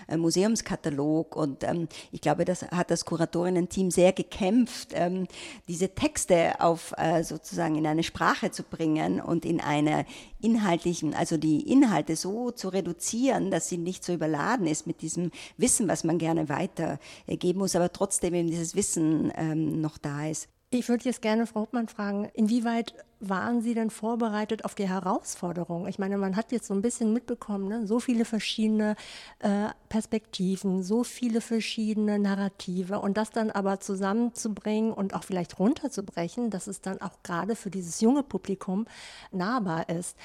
[0.08, 1.36] äh, Museumskatalog.
[1.36, 5.28] Und ähm, ich glaube, das hat das Kuratorinnen-Team sehr gekämpft, ähm,
[5.68, 10.06] diese Texte auf äh, sozusagen in eine Sprache zu bringen und in einer
[10.40, 15.32] inhaltlichen, also die Inhalte so zu reduzieren, dass sie nicht so überladen ist mit diesem
[15.58, 20.48] Wissen, was man gerne weitergeben muss, aber trotzdem eben dieses Wissen ähm, noch da ist.
[20.70, 25.88] Ich würde jetzt gerne Frau Hauptmann fragen, inwieweit waren Sie denn vorbereitet auf die Herausforderung?
[25.88, 27.86] Ich meine, man hat jetzt so ein bisschen mitbekommen, ne?
[27.86, 28.96] so viele verschiedene
[29.40, 36.50] äh, Perspektiven, so viele verschiedene Narrative und das dann aber zusammenzubringen und auch vielleicht runterzubrechen,
[36.50, 38.86] dass es dann auch gerade für dieses junge Publikum
[39.32, 40.18] nahbar ist.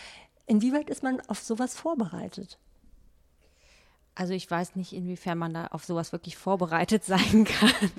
[0.46, 2.58] Inwieweit ist man auf sowas vorbereitet?
[4.14, 7.90] Also ich weiß nicht, inwiefern man da auf sowas wirklich vorbereitet sein kann.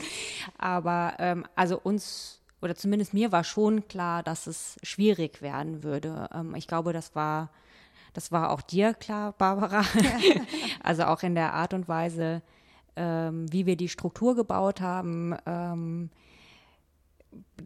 [0.58, 6.28] Aber ähm, also uns oder zumindest mir war schon klar, dass es schwierig werden würde.
[6.34, 7.50] Ähm, ich glaube, das war
[8.14, 9.82] das war auch dir klar, Barbara.
[9.82, 10.42] Ja.
[10.84, 12.42] also auch in der Art und Weise,
[12.96, 15.36] ähm, wie wir die Struktur gebaut haben.
[15.46, 16.10] Ähm,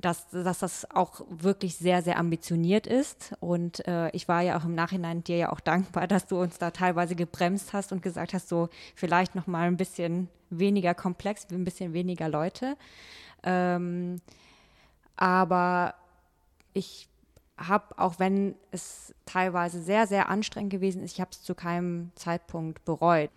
[0.01, 3.35] dass, dass das auch wirklich sehr, sehr ambitioniert ist.
[3.39, 6.57] Und äh, ich war ja auch im Nachhinein dir ja auch dankbar, dass du uns
[6.57, 11.45] da teilweise gebremst hast und gesagt hast, so vielleicht noch mal ein bisschen weniger komplex,
[11.51, 12.75] ein bisschen weniger Leute.
[13.43, 14.21] Ähm,
[15.19, 15.95] aber
[16.73, 17.09] ich
[17.57, 22.11] habe, auch wenn es teilweise sehr, sehr anstrengend gewesen ist, ich habe es zu keinem
[22.15, 23.29] Zeitpunkt bereut.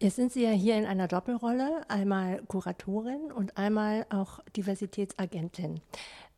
[0.00, 5.80] Jetzt sind Sie ja hier in einer Doppelrolle, einmal Kuratorin und einmal auch Diversitätsagentin.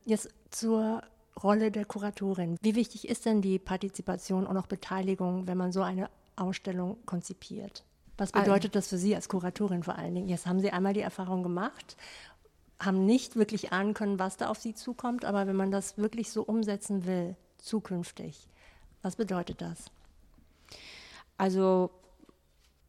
[0.05, 1.03] Jetzt zur
[1.41, 2.57] Rolle der Kuratorin.
[2.61, 7.85] Wie wichtig ist denn die Partizipation und auch Beteiligung, wenn man so eine Ausstellung konzipiert?
[8.17, 10.29] Was bedeutet das für Sie als Kuratorin vor allen Dingen?
[10.29, 11.97] Jetzt haben Sie einmal die Erfahrung gemacht,
[12.81, 16.31] haben nicht wirklich ahnen können, was da auf Sie zukommt, aber wenn man das wirklich
[16.31, 18.49] so umsetzen will, zukünftig,
[19.03, 19.87] was bedeutet das?
[21.37, 21.91] Also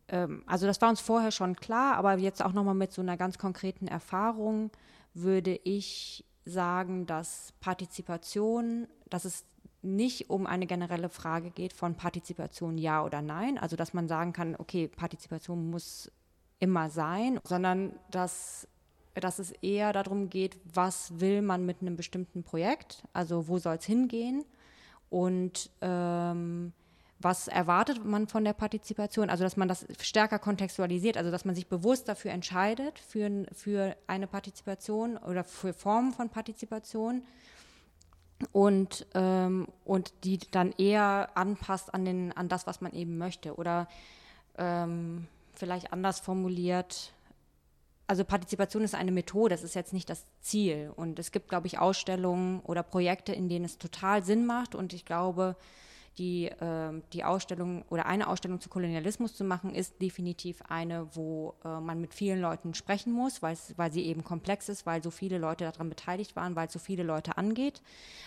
[0.09, 3.17] ähm, also das war uns vorher schon klar, aber jetzt auch nochmal mit so einer
[3.17, 4.71] ganz konkreten Erfahrung
[5.13, 9.45] würde ich sagen, dass Partizipation, dass es
[9.81, 14.33] nicht um eine generelle Frage geht von Partizipation ja oder nein, also dass man sagen
[14.33, 16.11] kann, okay, Partizipation muss
[16.59, 18.67] immer sein, sondern dass,
[19.15, 23.75] dass es eher darum geht, was will man mit einem bestimmten Projekt, also wo soll
[23.75, 24.45] es hingehen?
[25.09, 26.73] Und ähm,
[27.19, 31.53] was erwartet man von der Partizipation, also dass man das stärker kontextualisiert, also dass man
[31.53, 37.23] sich bewusst dafür entscheidet, für, für eine Partizipation oder für Formen von Partizipation.
[38.53, 43.55] Und, ähm, und die dann eher anpasst an, den, an das, was man eben möchte.
[43.55, 43.89] Oder
[44.57, 47.11] ähm, vielleicht anders formuliert.
[48.09, 50.91] Also Partizipation ist eine Methode, das ist jetzt nicht das Ziel.
[50.95, 54.73] Und es gibt, glaube ich, Ausstellungen oder Projekte, in denen es total Sinn macht.
[54.73, 55.55] Und ich glaube,
[56.17, 61.53] die, äh, die Ausstellung oder eine Ausstellung zu Kolonialismus zu machen, ist definitiv eine, wo
[61.63, 65.37] äh, man mit vielen Leuten sprechen muss, weil sie eben komplex ist, weil so viele
[65.37, 67.83] Leute daran beteiligt waren, weil es so viele Leute angeht.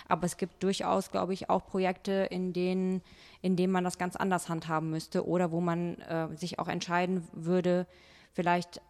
[0.07, 3.03] Aber es gibt durchaus, glaube ich, auch Projekte, in denen,
[3.40, 7.27] in denen man das ganz anders handhaben müsste oder wo man äh, sich auch entscheiden
[7.33, 7.88] würde,
[8.33, 8.81] vielleicht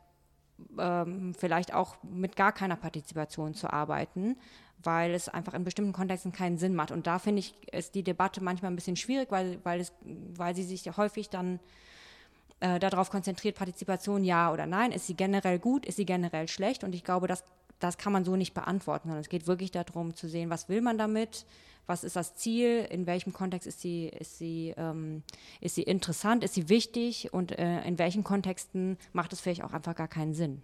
[0.79, 4.37] ähm, vielleicht auch mit gar keiner Partizipation zu arbeiten,
[4.83, 6.91] weil es einfach in bestimmten Kontexten keinen Sinn macht.
[6.91, 10.55] Und da finde ich, ist die Debatte manchmal ein bisschen schwierig, weil, weil, es, weil
[10.55, 11.61] sie sich häufig dann
[12.61, 16.85] äh, darauf konzentriert, Partizipation ja oder nein, ist sie generell gut, ist sie generell schlecht.
[16.85, 17.45] Und ich glaube, das,
[17.83, 20.81] das kann man so nicht beantworten, sondern es geht wirklich darum zu sehen, was will
[20.81, 21.47] man damit,
[21.87, 25.23] was ist das Ziel, in welchem Kontext ist sie, ist sie, ähm,
[25.61, 29.73] ist sie interessant, ist sie wichtig und äh, in welchen Kontexten macht es vielleicht auch
[29.73, 30.63] einfach gar keinen Sinn.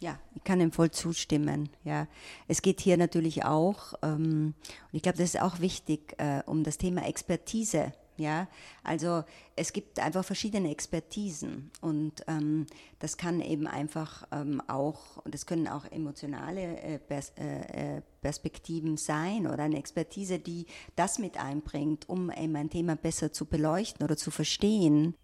[0.00, 1.68] Ja, ich kann ihm voll zustimmen.
[1.84, 2.08] Ja,
[2.48, 4.54] es geht hier natürlich auch, ähm,
[4.90, 8.48] und ich glaube, das ist auch wichtig, äh, um das Thema Expertise ja,
[8.82, 9.24] also
[9.56, 12.66] es gibt einfach verschiedene Expertisen und ähm,
[13.00, 18.96] das kann eben einfach ähm, auch, das können auch emotionale äh, Pers äh, äh, Perspektiven
[18.96, 24.04] sein oder eine Expertise, die das mit einbringt, um eben ein Thema besser zu beleuchten
[24.04, 25.14] oder zu verstehen.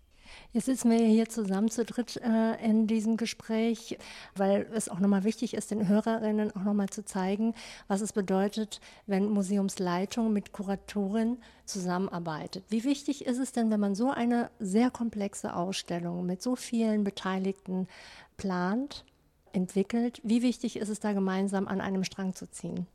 [0.52, 3.98] Jetzt sitzen wir hier zusammen zu dritt äh, in diesem Gespräch,
[4.34, 7.54] weil es auch nochmal wichtig ist, den Hörerinnen auch nochmal zu zeigen,
[7.86, 12.64] was es bedeutet, wenn Museumsleitung mit Kuratorin zusammenarbeitet.
[12.68, 17.04] Wie wichtig ist es denn, wenn man so eine sehr komplexe Ausstellung mit so vielen
[17.04, 17.86] Beteiligten
[18.36, 19.04] plant,
[19.52, 20.20] entwickelt?
[20.22, 22.86] Wie wichtig ist es da gemeinsam an einem Strang zu ziehen?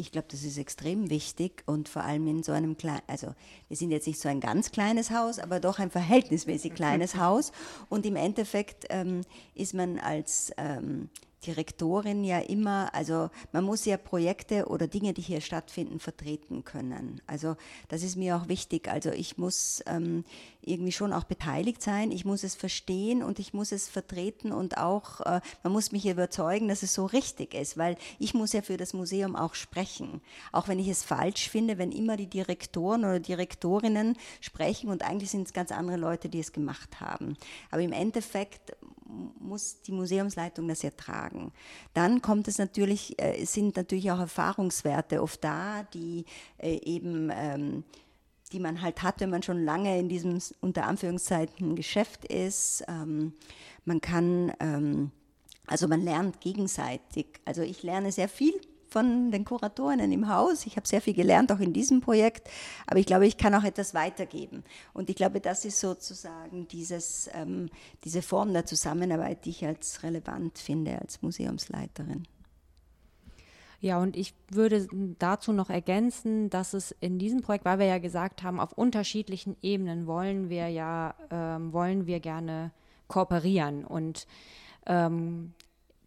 [0.00, 3.34] Ich glaube, das ist extrem wichtig und vor allem in so einem kleinen, also
[3.68, 7.52] wir sind jetzt nicht so ein ganz kleines Haus, aber doch ein verhältnismäßig kleines Haus.
[7.90, 9.20] Und im Endeffekt ähm,
[9.54, 11.10] ist man als ähm,
[11.46, 17.22] Direktorin ja immer, also man muss ja Projekte oder Dinge, die hier stattfinden, vertreten können.
[17.26, 17.56] Also
[17.88, 18.88] das ist mir auch wichtig.
[18.88, 20.24] Also ich muss ähm,
[20.60, 24.76] irgendwie schon auch beteiligt sein, ich muss es verstehen und ich muss es vertreten und
[24.76, 28.60] auch, äh, man muss mich überzeugen, dass es so richtig ist, weil ich muss ja
[28.60, 30.20] für das Museum auch sprechen.
[30.52, 35.30] Auch wenn ich es falsch finde, wenn immer die Direktoren oder Direktorinnen sprechen und eigentlich
[35.30, 37.36] sind es ganz andere Leute, die es gemacht haben.
[37.70, 38.76] Aber im Endeffekt
[39.38, 41.52] muss die Museumsleitung das ertragen.
[41.94, 46.24] Dann kommt es natürlich, äh, sind natürlich auch Erfahrungswerte oft da, die
[46.58, 47.84] äh, eben ähm,
[48.52, 52.84] die man halt hat, wenn man schon lange in diesem unter Anführungszeichen Geschäft ist.
[52.88, 53.34] Ähm,
[53.84, 55.10] man kann, ähm,
[55.66, 57.26] also man lernt gegenseitig.
[57.44, 58.54] Also ich lerne sehr viel
[58.90, 60.66] von den Kuratorinnen im Haus.
[60.66, 62.48] Ich habe sehr viel gelernt, auch in diesem Projekt,
[62.86, 64.64] aber ich glaube, ich kann auch etwas weitergeben.
[64.92, 67.70] Und ich glaube, das ist sozusagen dieses, ähm,
[68.04, 72.24] diese Form der Zusammenarbeit, die ich als relevant finde als Museumsleiterin.
[73.82, 74.86] Ja, und ich würde
[75.18, 79.56] dazu noch ergänzen, dass es in diesem Projekt, weil wir ja gesagt haben, auf unterschiedlichen
[79.62, 82.72] Ebenen wollen wir ja, ähm, wollen wir gerne
[83.08, 83.86] kooperieren.
[83.86, 84.26] Und
[84.84, 85.54] ähm,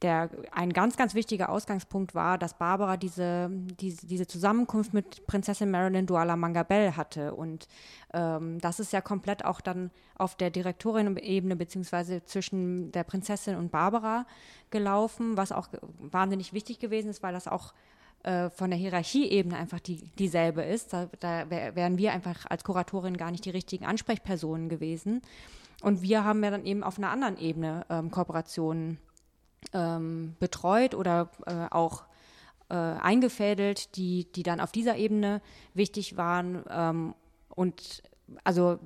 [0.03, 5.71] der, ein ganz, ganz wichtiger Ausgangspunkt war, dass Barbara diese, diese, diese Zusammenkunft mit Prinzessin
[5.71, 7.33] Marilyn Duala Mangabell hatte.
[7.33, 7.67] Und
[8.13, 13.71] ähm, das ist ja komplett auch dann auf der Direktorin-Ebene beziehungsweise zwischen der Prinzessin und
[13.71, 14.25] Barbara
[14.69, 17.73] gelaufen, was auch wahnsinnig wichtig gewesen ist, weil das auch
[18.23, 20.93] äh, von der Hierarchieebene einfach die, dieselbe ist.
[20.93, 25.21] Da, da wären wir einfach als Kuratorin gar nicht die richtigen Ansprechpersonen gewesen.
[25.81, 28.97] Und wir haben ja dann eben auf einer anderen Ebene ähm, Kooperationen
[29.73, 32.03] ähm, betreut oder äh, auch
[32.69, 35.41] äh, eingefädelt, die, die dann auf dieser Ebene
[35.73, 37.15] wichtig waren ähm,
[37.49, 38.03] und
[38.43, 38.79] also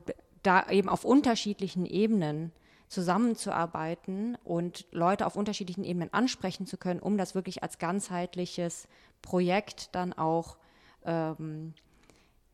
[0.44, 2.52] da eben auf unterschiedlichen Ebenen
[2.88, 8.88] zusammenzuarbeiten und Leute auf unterschiedlichen Ebenen ansprechen zu können, um das wirklich als ganzheitliches
[9.22, 10.58] Projekt dann auch
[11.06, 11.74] ähm,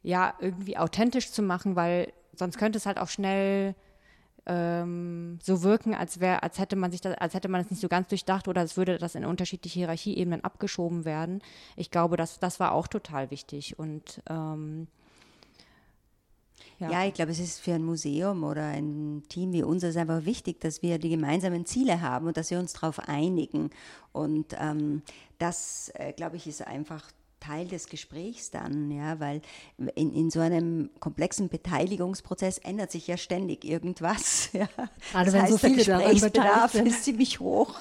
[0.01, 3.75] ja irgendwie authentisch zu machen, weil sonst könnte es halt auch schnell
[4.45, 7.79] ähm, so wirken, als wäre, als hätte man sich das, als hätte man es nicht
[7.79, 11.41] so ganz durchdacht oder es würde das in unterschiedliche Hierarchieebenen abgeschoben werden.
[11.75, 14.87] Ich glaube, das, das war auch total wichtig und ähm,
[16.79, 16.91] ja.
[16.91, 17.05] ja.
[17.05, 20.81] ich glaube, es ist für ein Museum oder ein Team wie unseres einfach wichtig, dass
[20.81, 23.69] wir die gemeinsamen Ziele haben und dass wir uns darauf einigen.
[24.11, 25.01] Und ähm,
[25.39, 27.11] das, äh, glaube ich, ist einfach
[27.43, 29.41] Teil des Gesprächs dann, ja, weil
[29.95, 34.49] in, in so einem komplexen Beteiligungsprozess ändert sich ja ständig irgendwas.
[34.53, 34.67] Ja.
[35.11, 37.73] Gerade das wenn heißt, so viele der Gesprächsbedarf ist ziemlich hoch.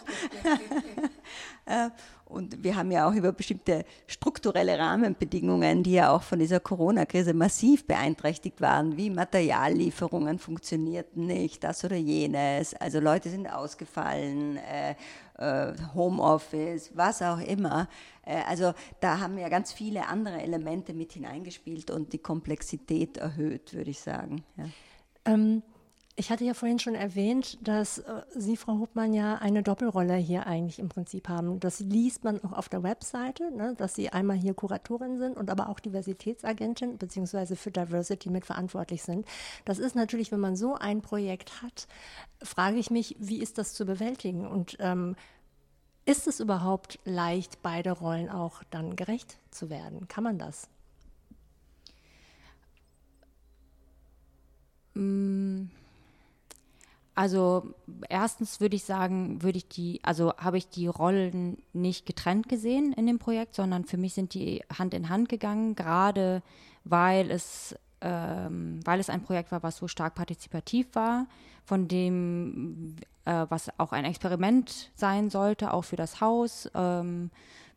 [2.33, 7.35] Und wir haben ja auch über bestimmte strukturelle Rahmenbedingungen, die ja auch von dieser Corona-Krise
[7.35, 12.75] massiv beeinträchtigt waren, wie Materiallieferungen funktionierten nicht, das oder jenes.
[12.75, 14.95] Also Leute sind ausgefallen, äh,
[15.95, 17.89] Homeoffice, was auch immer.
[18.25, 23.75] Äh, also da haben ja ganz viele andere Elemente mit hineingespielt und die Komplexität erhöht,
[23.75, 24.45] würde ich sagen.
[24.57, 24.65] Ja.
[25.25, 25.63] Ähm,
[26.15, 30.47] ich hatte ja vorhin schon erwähnt, dass äh, Sie, Frau Hubmann, ja eine Doppelrolle hier
[30.47, 31.59] eigentlich im Prinzip haben.
[31.59, 35.49] Das liest man auch auf der Webseite, ne, dass Sie einmal hier Kuratorin sind und
[35.49, 39.27] aber auch Diversitätsagentin beziehungsweise für Diversity mitverantwortlich sind.
[39.65, 41.89] Das ist natürlich, wenn man so ein Projekt hat,
[42.43, 45.17] frage ich mich, wie ist das zu bewältigen und ähm,
[46.05, 50.09] ist es überhaupt leicht, beide Rollen auch dann gerecht zu werden?
[50.09, 50.69] Kann man das?
[54.95, 55.69] Mm.
[57.15, 57.75] Also
[58.09, 62.93] erstens würde ich sagen, würde ich die, also habe ich die Rollen nicht getrennt gesehen
[62.95, 66.43] in dem Projekt, sondern für mich sind die Hand in Hand gegangen, gerade
[66.85, 71.27] weil es, ähm, weil es ein Projekt war, was so stark partizipativ war,
[71.65, 72.97] von dem,
[73.27, 76.71] äh, was auch ein Experiment sein sollte, auch für das Haus.
[76.75, 77.31] Ähm,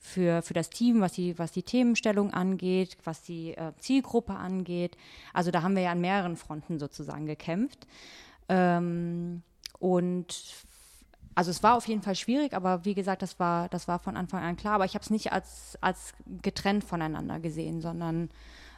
[0.06, 4.98] für, für das Team, was die, was die Themenstellung angeht, was die äh, Zielgruppe angeht.
[5.34, 7.88] Also da haben wir ja an mehreren Fronten sozusagen gekämpft.
[8.50, 9.42] Ähm,
[9.80, 10.44] und
[11.36, 14.16] also es war auf jeden Fall schwierig, aber wie gesagt, das war, das war von
[14.16, 14.76] Anfang an klar.
[14.76, 18.30] Aber ich habe es nicht als, als getrennt voneinander gesehen, sondern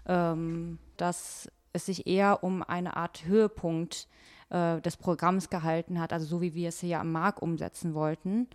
[0.07, 4.07] ähm, dass es sich eher um eine Art Höhepunkt
[4.49, 8.47] äh, des Programms gehalten hat, also so wie wir es hier am Markt umsetzen wollten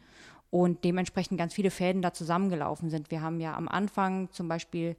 [0.50, 3.10] und dementsprechend ganz viele Fäden da zusammengelaufen sind.
[3.10, 4.96] Wir haben ja am Anfang zum Beispiel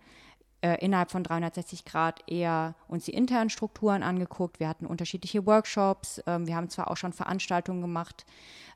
[0.63, 4.61] äh, innerhalb von 360 Grad eher uns die internen Strukturen angeguckt.
[4.61, 6.23] Wir hatten unterschiedliche Workshops.
[6.25, 8.25] Ähm, wir haben zwar auch schon Veranstaltungen gemacht,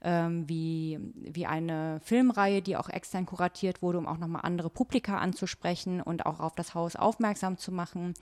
[0.04, 5.18] ähm, wie, wie eine Filmreihe, die auch extern kuratiert wurde, um auch nochmal andere Publika
[5.18, 8.14] anzusprechen und auch auf das Haus aufmerksam zu machen.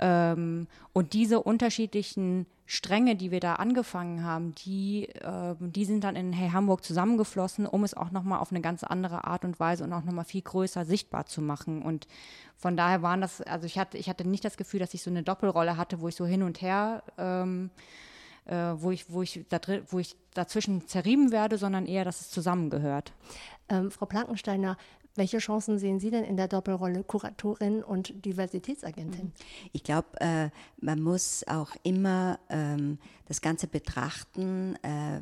[0.00, 6.16] Ähm, und diese unterschiedlichen Stränge, die wir da angefangen haben, die, äh, die sind dann
[6.16, 9.84] in Hey Hamburg zusammengeflossen, um es auch nochmal auf eine ganz andere Art und Weise
[9.84, 11.82] und auch nochmal viel größer sichtbar zu machen.
[11.82, 12.06] Und
[12.56, 15.10] von daher waren das, also ich hatte, ich hatte nicht das Gefühl, dass ich so
[15.10, 17.70] eine Doppelrolle hatte, wo ich so hin und her, ähm,
[18.46, 22.30] äh, wo, ich, wo, ich da, wo ich dazwischen zerrieben werde, sondern eher, dass es
[22.30, 23.12] zusammengehört.
[23.68, 24.76] Ähm, Frau Plankensteiner,
[25.16, 29.32] welche Chancen sehen Sie denn in der Doppelrolle Kuratorin und Diversitätsagentin?
[29.72, 34.76] Ich glaube, äh, man muss auch immer ähm, das Ganze betrachten.
[34.82, 35.20] Äh,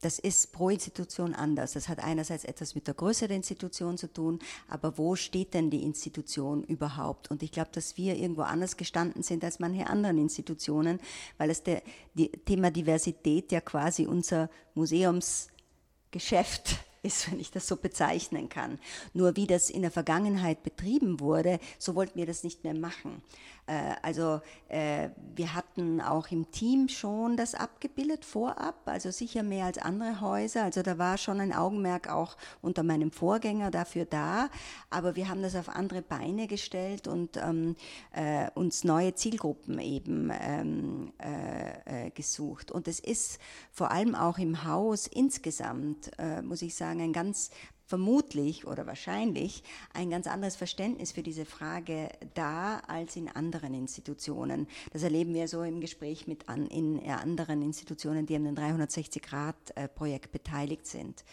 [0.00, 1.74] das ist pro Institution anders.
[1.74, 5.70] Das hat einerseits etwas mit der Größe der Institution zu tun, aber wo steht denn
[5.70, 7.30] die Institution überhaupt?
[7.30, 11.00] Und ich glaube, dass wir irgendwo anders gestanden sind als manche anderen Institutionen,
[11.38, 11.82] weil es der
[12.14, 18.78] die, Thema Diversität ja quasi unser Museumsgeschäft ist, wenn ich das so bezeichnen kann.
[19.14, 23.22] Nur wie das in der Vergangenheit betrieben wurde, so wollten wir das nicht mehr machen.
[23.70, 29.66] Äh, also äh, wir hatten auch im Team schon das abgebildet vorab, also sicher mehr
[29.66, 30.64] als andere Häuser.
[30.64, 34.48] Also da war schon ein Augenmerk auch unter meinem Vorgänger dafür da.
[34.90, 37.76] Aber wir haben das auf andere Beine gestellt und ähm,
[38.12, 42.72] äh, uns neue Zielgruppen eben ähm, äh, äh, gesucht.
[42.72, 43.38] Und es ist
[43.70, 46.10] vor allem auch im Haus insgesamt,
[46.42, 47.50] muss ich sagen, ein ganz
[47.90, 54.68] vermutlich oder wahrscheinlich ein ganz anderes Verständnis für diese Frage da als in anderen Institutionen.
[54.92, 60.30] Das erleben wir so im Gespräch mit an, in anderen Institutionen, die an dem 360-Grad-Projekt
[60.32, 61.24] beteiligt sind.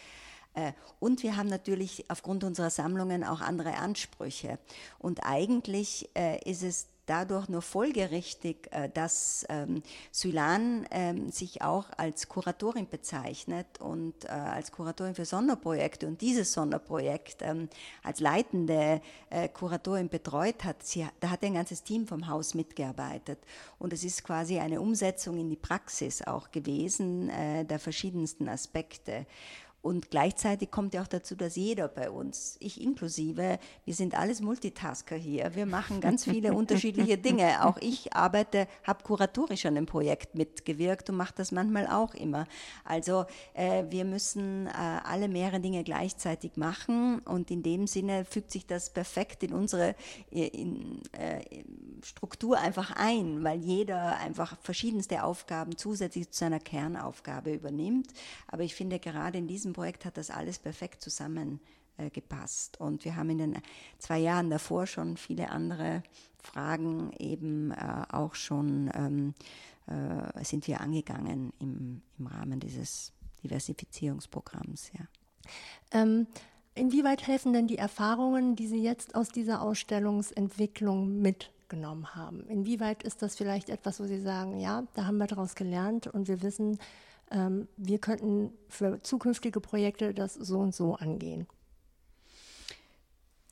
[0.54, 4.58] Äh, und wir haben natürlich aufgrund unserer Sammlungen auch andere Ansprüche.
[4.98, 11.86] Und eigentlich äh, ist es dadurch nur folgerichtig, äh, dass ähm, Sylan ähm, sich auch
[11.96, 17.68] als Kuratorin bezeichnet und äh, als Kuratorin für Sonderprojekte und dieses Sonderprojekt ähm,
[18.02, 20.82] als leitende äh, Kuratorin betreut hat.
[20.82, 23.38] Sie, da hat ein ganzes Team vom Haus mitgearbeitet
[23.78, 29.26] und es ist quasi eine Umsetzung in die Praxis auch gewesen der verschiedensten Aspekte.
[29.80, 34.40] Und gleichzeitig kommt ja auch dazu, dass jeder bei uns, ich inklusive, wir sind alles
[34.40, 35.54] Multitasker hier.
[35.54, 37.64] Wir machen ganz viele unterschiedliche Dinge.
[37.64, 42.46] Auch ich arbeite, habe kuratorisch an dem Projekt mitgewirkt und mache das manchmal auch immer.
[42.84, 48.50] Also äh, wir müssen äh, alle mehrere Dinge gleichzeitig machen und in dem Sinne fügt
[48.50, 49.94] sich das perfekt in unsere
[50.30, 51.40] in, äh,
[52.02, 58.08] Struktur einfach ein, weil jeder einfach verschiedenste Aufgaben zusätzlich zu seiner Kernaufgabe übernimmt.
[58.48, 62.80] Aber ich finde gerade in diesem diesem Projekt hat das alles perfekt zusammengepasst.
[62.80, 63.58] Und wir haben in den
[63.98, 66.02] zwei Jahren davor schon viele andere
[66.42, 69.34] Fragen eben äh, auch schon ähm,
[69.86, 74.90] äh, sind wir angegangen im, im Rahmen dieses Diversifizierungsprogramms.
[74.98, 75.06] Ja.
[75.92, 76.26] Ähm,
[76.74, 82.46] inwieweit helfen denn die Erfahrungen, die Sie jetzt aus dieser Ausstellungsentwicklung mitgenommen haben?
[82.48, 86.28] Inwieweit ist das vielleicht etwas, wo Sie sagen, ja, da haben wir daraus gelernt und
[86.28, 86.78] wir wissen,
[87.30, 91.46] ähm, wir könnten für zukünftige Projekte das so und so angehen.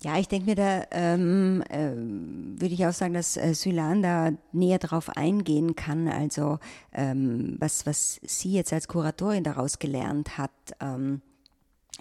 [0.02, 4.30] Ja, ich denke mir, da ähm, äh, würde ich auch sagen, dass äh, Sylan da
[4.52, 6.58] näher darauf eingehen kann, also
[6.92, 10.50] ähm, was, was sie jetzt als Kuratorin daraus gelernt hat.
[10.80, 11.22] Ähm,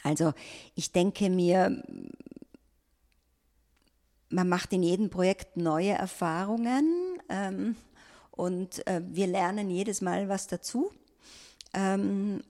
[0.04, 0.34] also
[0.76, 1.84] ich denke mir,
[4.30, 7.78] man macht in jedem Projekt neue Erfahrungen ähm,
[8.32, 10.92] und äh, wir lernen jedes Mal was dazu.
[11.76, 12.42] Ähm,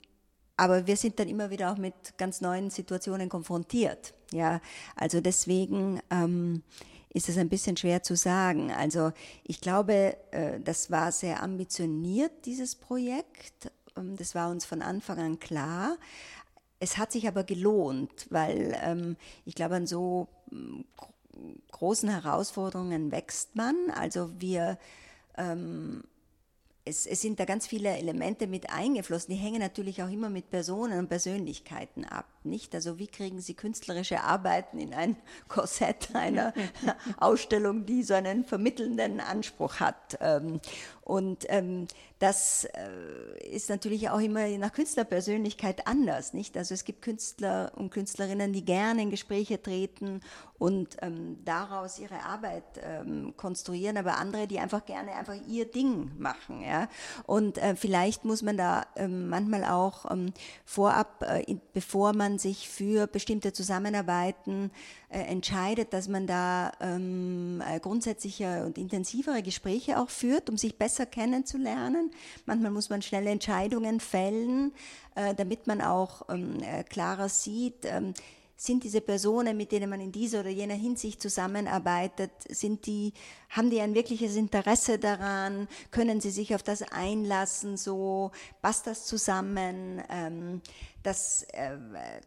[0.57, 4.13] aber wir sind dann immer wieder auch mit ganz neuen Situationen konfrontiert.
[4.31, 4.61] Ja,
[4.95, 6.63] also deswegen ähm,
[7.09, 8.71] ist es ein bisschen schwer zu sagen.
[8.71, 9.11] Also
[9.43, 13.71] ich glaube, äh, das war sehr ambitioniert, dieses Projekt.
[13.97, 15.97] Ähm, das war uns von Anfang an klar.
[16.79, 20.81] Es hat sich aber gelohnt, weil ähm, ich glaube, an so mm,
[21.71, 23.75] großen Herausforderungen wächst man.
[23.93, 24.77] Also wir
[25.37, 26.03] ähm,
[26.87, 29.33] es, es, sind da ganz viele Elemente mit eingeflossen.
[29.33, 32.75] Die hängen natürlich auch immer mit Personen und Persönlichkeiten ab, nicht?
[32.75, 35.15] Also wie kriegen Sie künstlerische Arbeiten in ein
[35.47, 36.53] Korsett einer
[37.17, 40.19] Ausstellung, die so einen vermittelnden Anspruch hat?
[41.05, 41.87] Und ähm,
[42.17, 46.57] das äh, ist natürlich auch immer nach Künstlerpersönlichkeit anders, nicht?
[46.57, 50.21] Also es gibt Künstler und Künstlerinnen, die gerne in Gespräche treten
[50.57, 56.11] und ähm, daraus ihre Arbeit ähm, konstruieren, aber andere, die einfach gerne einfach ihr Ding
[56.17, 56.87] machen, ja.
[57.27, 60.33] Und äh, vielleicht muss man da ähm, manchmal auch ähm,
[60.63, 64.71] vorab, äh, bevor man sich für bestimmte Zusammenarbeiten
[65.09, 70.77] äh, entscheidet, dass man da ähm, äh, grundsätzliche und intensivere Gespräche auch führt, um sich
[70.77, 72.11] besser kennenzulernen.
[72.45, 74.73] Manchmal muss man schnelle Entscheidungen fällen,
[75.15, 78.13] äh, damit man auch ähm, äh, klarer sieht, ähm,
[78.57, 83.13] sind diese Personen, mit denen man in dieser oder jener Hinsicht zusammenarbeitet, sind die,
[83.49, 85.67] haben die ein wirkliches Interesse daran?
[85.91, 87.75] Können sie sich auf das einlassen?
[87.75, 88.31] So
[88.61, 90.01] passt das zusammen?
[90.09, 90.61] Ähm,
[91.05, 91.77] das äh,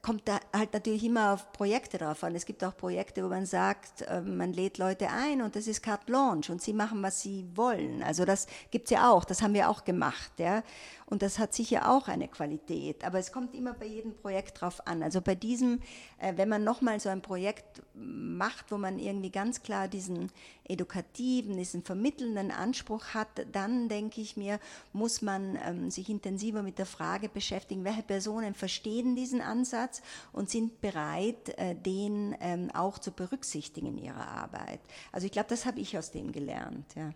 [0.02, 2.34] kommt da halt natürlich immer auf Projekte drauf an.
[2.36, 5.82] Es gibt auch Projekte, wo man sagt, äh, man lädt Leute ein und das ist
[5.82, 8.02] carte blanche und sie machen, was sie wollen.
[8.04, 10.30] Also das gibt's ja auch, das haben wir auch gemacht.
[10.38, 10.62] Ja?
[11.06, 13.02] Und das hat sicher auch eine Qualität.
[13.02, 15.02] Aber es kommt immer bei jedem Projekt drauf an.
[15.02, 15.80] Also bei diesem,
[16.18, 20.30] äh, wenn man nochmal so ein Projekt macht, wo man irgendwie ganz klar diesen
[20.64, 24.60] edukativen, diesen vermittelnden Anspruch hat, dann denke ich mir,
[24.92, 30.50] muss man ähm, sich intensiver mit der Frage beschäftigen, welche Personen verstehen diesen Ansatz und
[30.50, 34.80] sind bereit, äh, den ähm, auch zu berücksichtigen in ihrer Arbeit.
[35.10, 36.94] Also ich glaube, das habe ich aus dem gelernt.
[36.94, 37.12] Ja.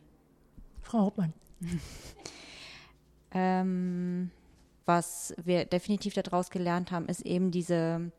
[0.81, 1.33] Frau Hauptmann.
[3.35, 4.31] Ähm,
[4.85, 8.13] was wir definitiv daraus gelernt haben, ist eben diese,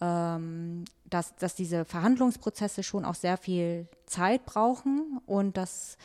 [0.00, 5.98] ähm, dass, dass diese Verhandlungsprozesse schon auch sehr viel Zeit brauchen und dass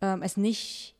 [0.00, 0.94] ähm, es nicht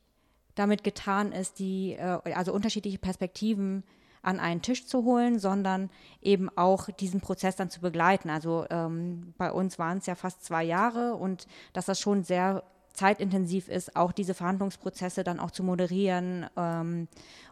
[0.57, 3.85] damit getan ist, die, äh, also unterschiedliche Perspektiven
[4.27, 5.89] an einen Tisch zu holen, sondern
[6.21, 8.29] eben auch diesen Prozess dann zu begleiten.
[8.29, 12.65] Also ähm, bei uns waren es ja fast zwei Jahre und dass das schon sehr
[12.93, 17.07] zeitintensiv ist, auch diese Verhandlungsprozesse dann auch zu moderieren ähm,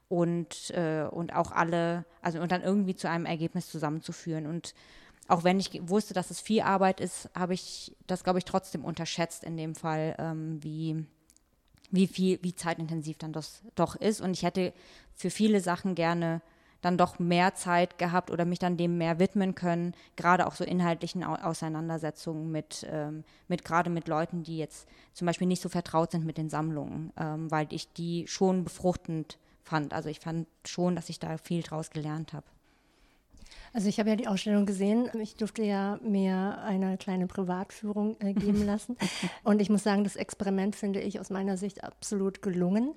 [0.09, 4.47] und, äh, und auch alle, also und dann irgendwie zu einem Ergebnis zusammenzuführen.
[4.47, 4.75] Und
[5.29, 8.85] auch wenn ich wusste, dass es viel Arbeit ist, habe ich das, glaube ich, trotzdem
[8.85, 11.07] unterschätzt in dem Fall, ähm, wie,
[11.93, 14.21] wie viel, wie zeitintensiv dann das doch ist.
[14.21, 14.73] Und ich hätte
[15.13, 16.43] für viele Sachen gerne
[16.85, 20.65] dann doch mehr Zeit gehabt oder mich dann dem mehr widmen können, gerade auch so
[20.65, 26.11] inhaltlichen Auseinandersetzungen mit, ähm, mit gerade mit Leuten, die jetzt zum Beispiel nicht so vertraut
[26.11, 29.95] sind mit den Sammlungen, ähm, weil ich die schon befruchtend fand.
[29.95, 32.47] Also ich fand schon, dass ich da viel draus gelernt habe.
[33.75, 35.11] Also ich habe ja die Ausstellung gesehen.
[35.21, 38.97] Ich durfte ja mir eine kleine Privatführung äh, geben lassen.
[39.43, 42.95] Und ich muss sagen, das Experiment finde ich aus meiner Sicht absolut gelungen.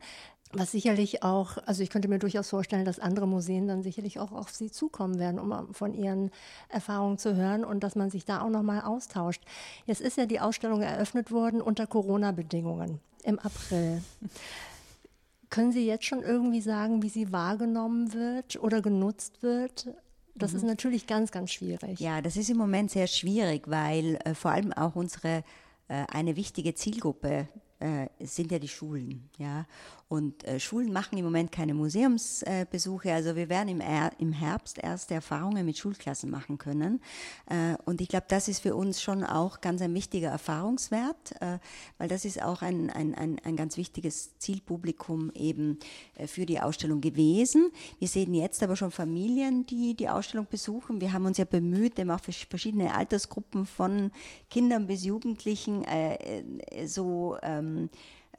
[0.53, 4.31] Was sicherlich auch, also ich könnte mir durchaus vorstellen, dass andere Museen dann sicherlich auch
[4.31, 6.31] auf Sie zukommen werden, um von Ihren
[6.69, 9.43] Erfahrungen zu hören und dass man sich da auch nochmal austauscht.
[9.85, 14.01] Jetzt ist ja die Ausstellung eröffnet worden unter Corona-Bedingungen im April.
[15.49, 19.87] Können Sie jetzt schon irgendwie sagen, wie sie wahrgenommen wird oder genutzt wird?
[20.35, 20.57] Das mhm.
[20.57, 21.99] ist natürlich ganz, ganz schwierig.
[21.99, 25.43] Ja, das ist im Moment sehr schwierig, weil äh, vor allem auch unsere
[25.87, 27.47] äh, eine wichtige Zielgruppe
[27.79, 29.29] äh, sind ja die Schulen.
[29.37, 29.65] Ja?
[30.09, 33.09] Und äh, Schulen machen im Moment keine Museumsbesuche.
[33.09, 37.01] Äh, also wir werden im, er im Herbst erste Erfahrungen mit Schulklassen machen können.
[37.49, 41.59] Äh, und ich glaube, das ist für uns schon auch ganz ein wichtiger Erfahrungswert, äh,
[41.97, 45.77] weil das ist auch ein, ein, ein, ein ganz wichtiges Zielpublikum eben
[46.15, 47.69] äh, für die Ausstellung gewesen.
[47.99, 51.01] Wir sehen jetzt aber schon Familien, die die Ausstellung besuchen.
[51.01, 54.11] Wir haben uns ja bemüht, eben auch für verschiedene Altersgruppen von
[54.49, 57.89] Kindern bis Jugendlichen äh, so ähm,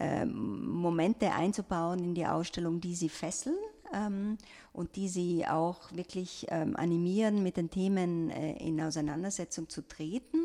[0.01, 3.57] ähm, Momente einzubauen in die Ausstellung, die sie fesseln
[3.92, 4.38] ähm,
[4.72, 10.38] und die sie auch wirklich ähm, animieren, mit den Themen äh, in Auseinandersetzung zu treten.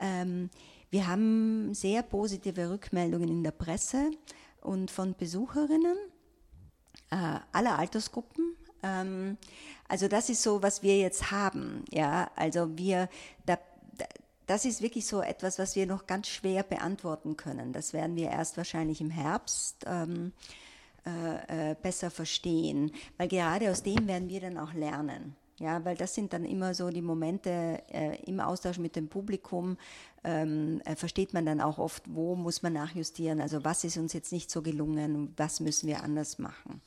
[0.00, 0.50] Ähm,
[0.90, 4.10] wir haben sehr positive Rückmeldungen in der Presse
[4.60, 5.96] und von Besucherinnen
[7.10, 8.56] äh, aller Altersgruppen.
[8.82, 9.38] Ähm,
[9.88, 11.84] also das ist so, was wir jetzt haben.
[11.90, 13.08] Ja, also wir,
[13.46, 13.58] da
[14.46, 17.72] das ist wirklich so etwas, was wir noch ganz schwer beantworten können.
[17.72, 20.32] Das werden wir erst wahrscheinlich im Herbst ähm,
[21.06, 25.36] äh, äh, besser verstehen, weil gerade aus dem werden wir dann auch lernen.
[25.60, 29.76] Ja, weil das sind dann immer so die Momente äh, im Austausch mit dem Publikum,
[30.24, 34.14] ähm, äh, versteht man dann auch oft, wo muss man nachjustieren, also was ist uns
[34.14, 36.80] jetzt nicht so gelungen, was müssen wir anders machen.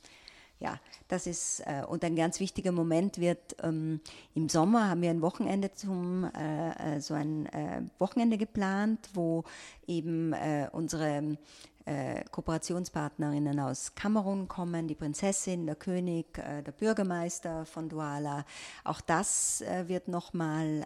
[0.60, 4.00] Ja, das ist, äh, und ein ganz wichtiger Moment wird, ähm,
[4.34, 9.44] im Sommer haben wir ein Wochenende zum, äh, äh so ein äh, Wochenende geplant, wo
[9.86, 11.38] eben äh, unsere
[11.84, 18.44] äh, Kooperationspartnerinnen aus Kamerun kommen, die Prinzessin, der König, der Bürgermeister von Douala.
[18.84, 20.84] Auch das wird nochmal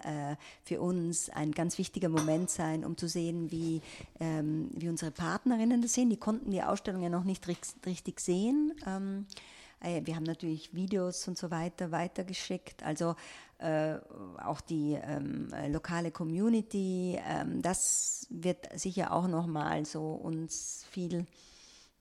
[0.63, 3.83] für uns ein ganz wichtiger Moment sein, um zu sehen, wie,
[4.21, 6.09] ähm, wie unsere Partnerinnen das sehen.
[6.09, 8.73] Die konnten die Ausstellung ja noch nicht richtig sehen.
[8.87, 12.83] Ähm, äh, wir haben natürlich Videos und so weiter weitergeschickt.
[12.83, 13.17] Also
[13.59, 13.97] äh,
[14.39, 21.27] auch die ähm, lokale Community, ähm, das wird sicher auch nochmal so uns viel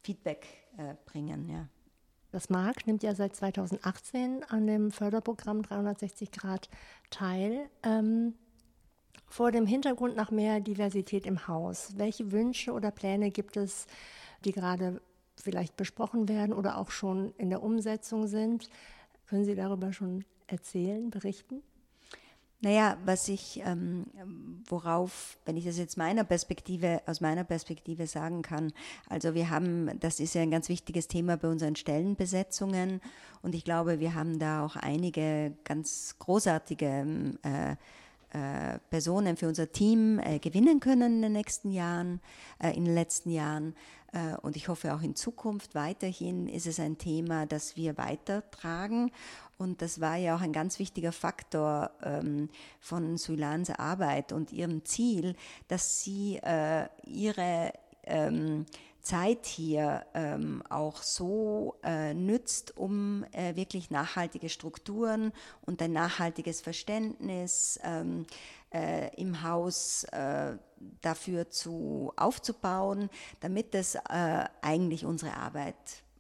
[0.02, 1.50] Feedback äh, bringen.
[1.50, 1.68] Ja.
[2.32, 6.70] Das MARC nimmt ja seit 2018 an dem Förderprogramm 360 Grad
[7.10, 7.70] teil.
[7.84, 8.36] Ähm,
[9.28, 13.88] vor dem Hintergrund nach mehr Diversität im Haus, welche Wünsche oder Pläne gibt es,
[14.44, 15.02] die gerade
[15.42, 18.70] vielleicht besprochen werden oder auch schon in der Umsetzung sind?
[19.28, 21.62] Können Sie darüber schon erzählen, berichten?
[22.64, 24.06] Naja, was ich, ähm,
[24.68, 28.72] worauf, wenn ich das jetzt meiner Perspektive, aus meiner Perspektive sagen kann,
[29.10, 33.02] also wir haben, das ist ja ein ganz wichtiges Thema bei unseren Stellenbesetzungen
[33.42, 37.76] und ich glaube, wir haben da auch einige ganz großartige äh,
[38.34, 42.22] äh, Personen für unser Team äh, gewinnen können in den nächsten Jahren,
[42.60, 43.76] äh, in den letzten Jahren.
[44.12, 49.12] Äh, und ich hoffe auch in Zukunft weiterhin ist es ein Thema, das wir weitertragen.
[49.58, 52.50] Und das war ja auch ein ganz wichtiger Faktor ähm,
[52.80, 55.36] von Suilans Arbeit und ihrem Ziel,
[55.68, 57.72] dass sie äh, ihre
[58.04, 58.66] ähm,
[59.02, 65.32] Zeit hier ähm, auch so äh, nützt, um äh, wirklich nachhaltige Strukturen
[65.62, 68.26] und ein nachhaltiges Verständnis ähm,
[68.74, 70.58] äh, im Haus äh,
[71.02, 73.10] dafür zu aufzubauen,
[73.40, 75.76] damit es äh, eigentlich unsere Arbeit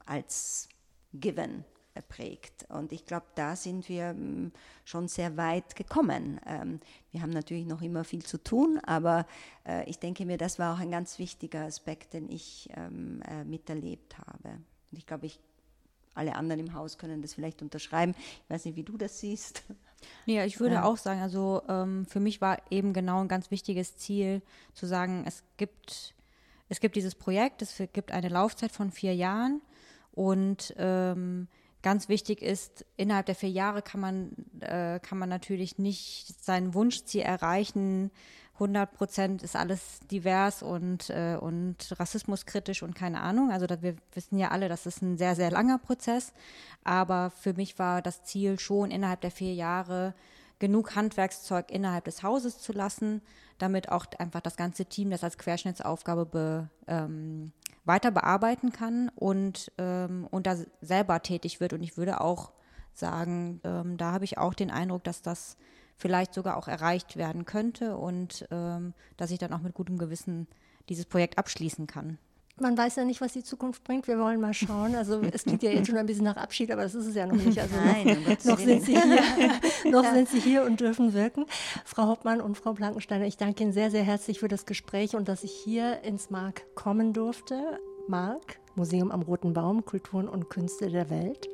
[0.05, 0.69] als
[1.13, 1.65] Given
[2.07, 2.65] prägt.
[2.69, 4.53] Und ich glaube, da sind wir ähm,
[4.85, 6.39] schon sehr weit gekommen.
[6.45, 6.79] Ähm,
[7.11, 9.25] wir haben natürlich noch immer viel zu tun, aber
[9.67, 13.43] äh, ich denke mir, das war auch ein ganz wichtiger Aspekt, den ich ähm, äh,
[13.43, 14.49] miterlebt habe.
[14.91, 15.39] Und ich glaube, ich,
[16.13, 18.15] alle anderen im Haus können das vielleicht unterschreiben.
[18.17, 19.63] Ich weiß nicht, wie du das siehst.
[20.25, 20.83] Ja, ich würde ja.
[20.83, 24.41] auch sagen, also ähm, für mich war eben genau ein ganz wichtiges Ziel,
[24.73, 26.13] zu sagen, es gibt,
[26.69, 29.61] es gibt dieses Projekt, es gibt eine Laufzeit von vier Jahren
[30.13, 31.47] und ähm,
[31.81, 36.75] Ganz wichtig ist, innerhalb der vier Jahre kann man, äh, kann man natürlich nicht sein
[36.75, 38.11] Wunschziel erreichen.
[38.61, 43.51] 100 Prozent ist alles divers und, äh, und rassismuskritisch und keine Ahnung.
[43.51, 46.31] Also wir wissen ja alle, das ist ein sehr, sehr langer Prozess.
[46.83, 50.13] Aber für mich war das Ziel schon innerhalb der vier Jahre
[50.59, 53.21] genug Handwerkszeug innerhalb des Hauses zu lassen,
[53.57, 57.51] damit auch einfach das ganze Team das als Querschnittsaufgabe be, ähm,
[57.83, 61.73] weiter bearbeiten kann und, ähm, und da selber tätig wird.
[61.73, 62.51] Und ich würde auch
[62.93, 65.57] sagen, ähm, da habe ich auch den Eindruck, dass das
[66.01, 70.47] vielleicht sogar auch erreicht werden könnte und ähm, dass ich dann auch mit gutem Gewissen
[70.89, 72.17] dieses Projekt abschließen kann.
[72.59, 74.07] Man weiß ja nicht, was die Zukunft bringt.
[74.07, 74.95] Wir wollen mal schauen.
[74.95, 77.25] Also es klingt ja jetzt schon ein bisschen nach Abschied, aber das ist es ja
[77.25, 77.57] noch nicht.
[77.57, 79.11] Also Nein, noch, sind Sie hier,
[79.91, 81.45] noch sind Sie hier und dürfen wirken.
[81.85, 85.27] Frau Hauptmann und Frau Blankensteiner, ich danke Ihnen sehr, sehr herzlich für das Gespräch und
[85.27, 87.79] dass ich hier ins Mark kommen durfte.
[88.07, 91.47] Mark, Museum am Roten Baum, Kulturen und Künste der Welt.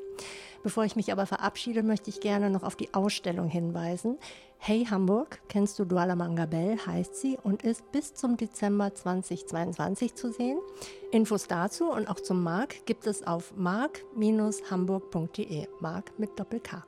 [0.68, 4.18] Bevor ich mich aber verabschiede, möchte ich gerne noch auf die Ausstellung hinweisen.
[4.58, 10.30] Hey Hamburg, kennst du Douala Mangabell, heißt sie und ist bis zum Dezember 2022 zu
[10.30, 10.60] sehen.
[11.14, 16.86] Infos dazu und auch zum Mark gibt es auf mark-hamburg.de, Mark mit Doppel-K.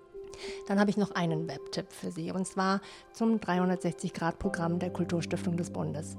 [0.67, 2.81] Dann habe ich noch einen Webtipp für Sie und zwar
[3.13, 6.17] zum 360-Grad-Programm der Kulturstiftung des Bundes.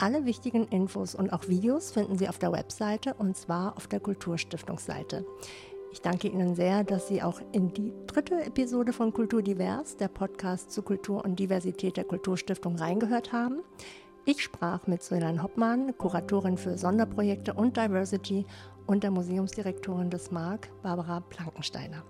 [0.00, 3.98] Alle wichtigen Infos und auch Videos finden Sie auf der Webseite und zwar auf der
[3.98, 5.26] Kulturstiftungsseite.
[5.98, 10.06] Ich danke Ihnen sehr, dass Sie auch in die dritte Episode von Kultur Divers, der
[10.06, 13.62] Podcast zu Kultur und Diversität der Kulturstiftung, reingehört haben.
[14.24, 18.46] Ich sprach mit Sulan Hoppmann, Kuratorin für Sonderprojekte und Diversity
[18.86, 22.04] und der Museumsdirektorin des MARC, Barbara Plankensteiner.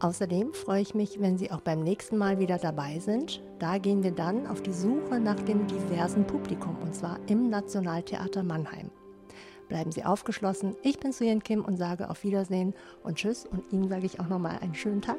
[0.00, 3.42] Außerdem freue ich mich, wenn Sie auch beim nächsten Mal wieder dabei sind.
[3.58, 8.42] Da gehen wir dann auf die Suche nach dem diversen Publikum und zwar im Nationaltheater
[8.42, 8.90] Mannheim.
[9.68, 10.76] Bleiben Sie aufgeschlossen.
[10.82, 13.46] Ich bin Suyen Kim und sage auf Wiedersehen und Tschüss.
[13.46, 15.18] Und Ihnen sage ich auch nochmal einen schönen Tag.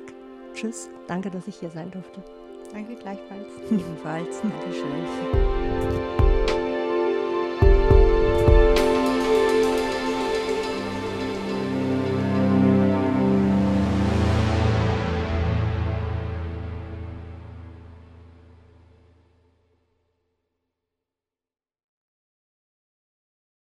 [0.53, 0.89] Tschüss.
[1.07, 2.23] Danke, dass ich hier sein durfte.
[2.71, 3.47] Danke gleichfalls.
[3.71, 4.41] Ebenfalls.
[4.41, 6.28] Dankeschön.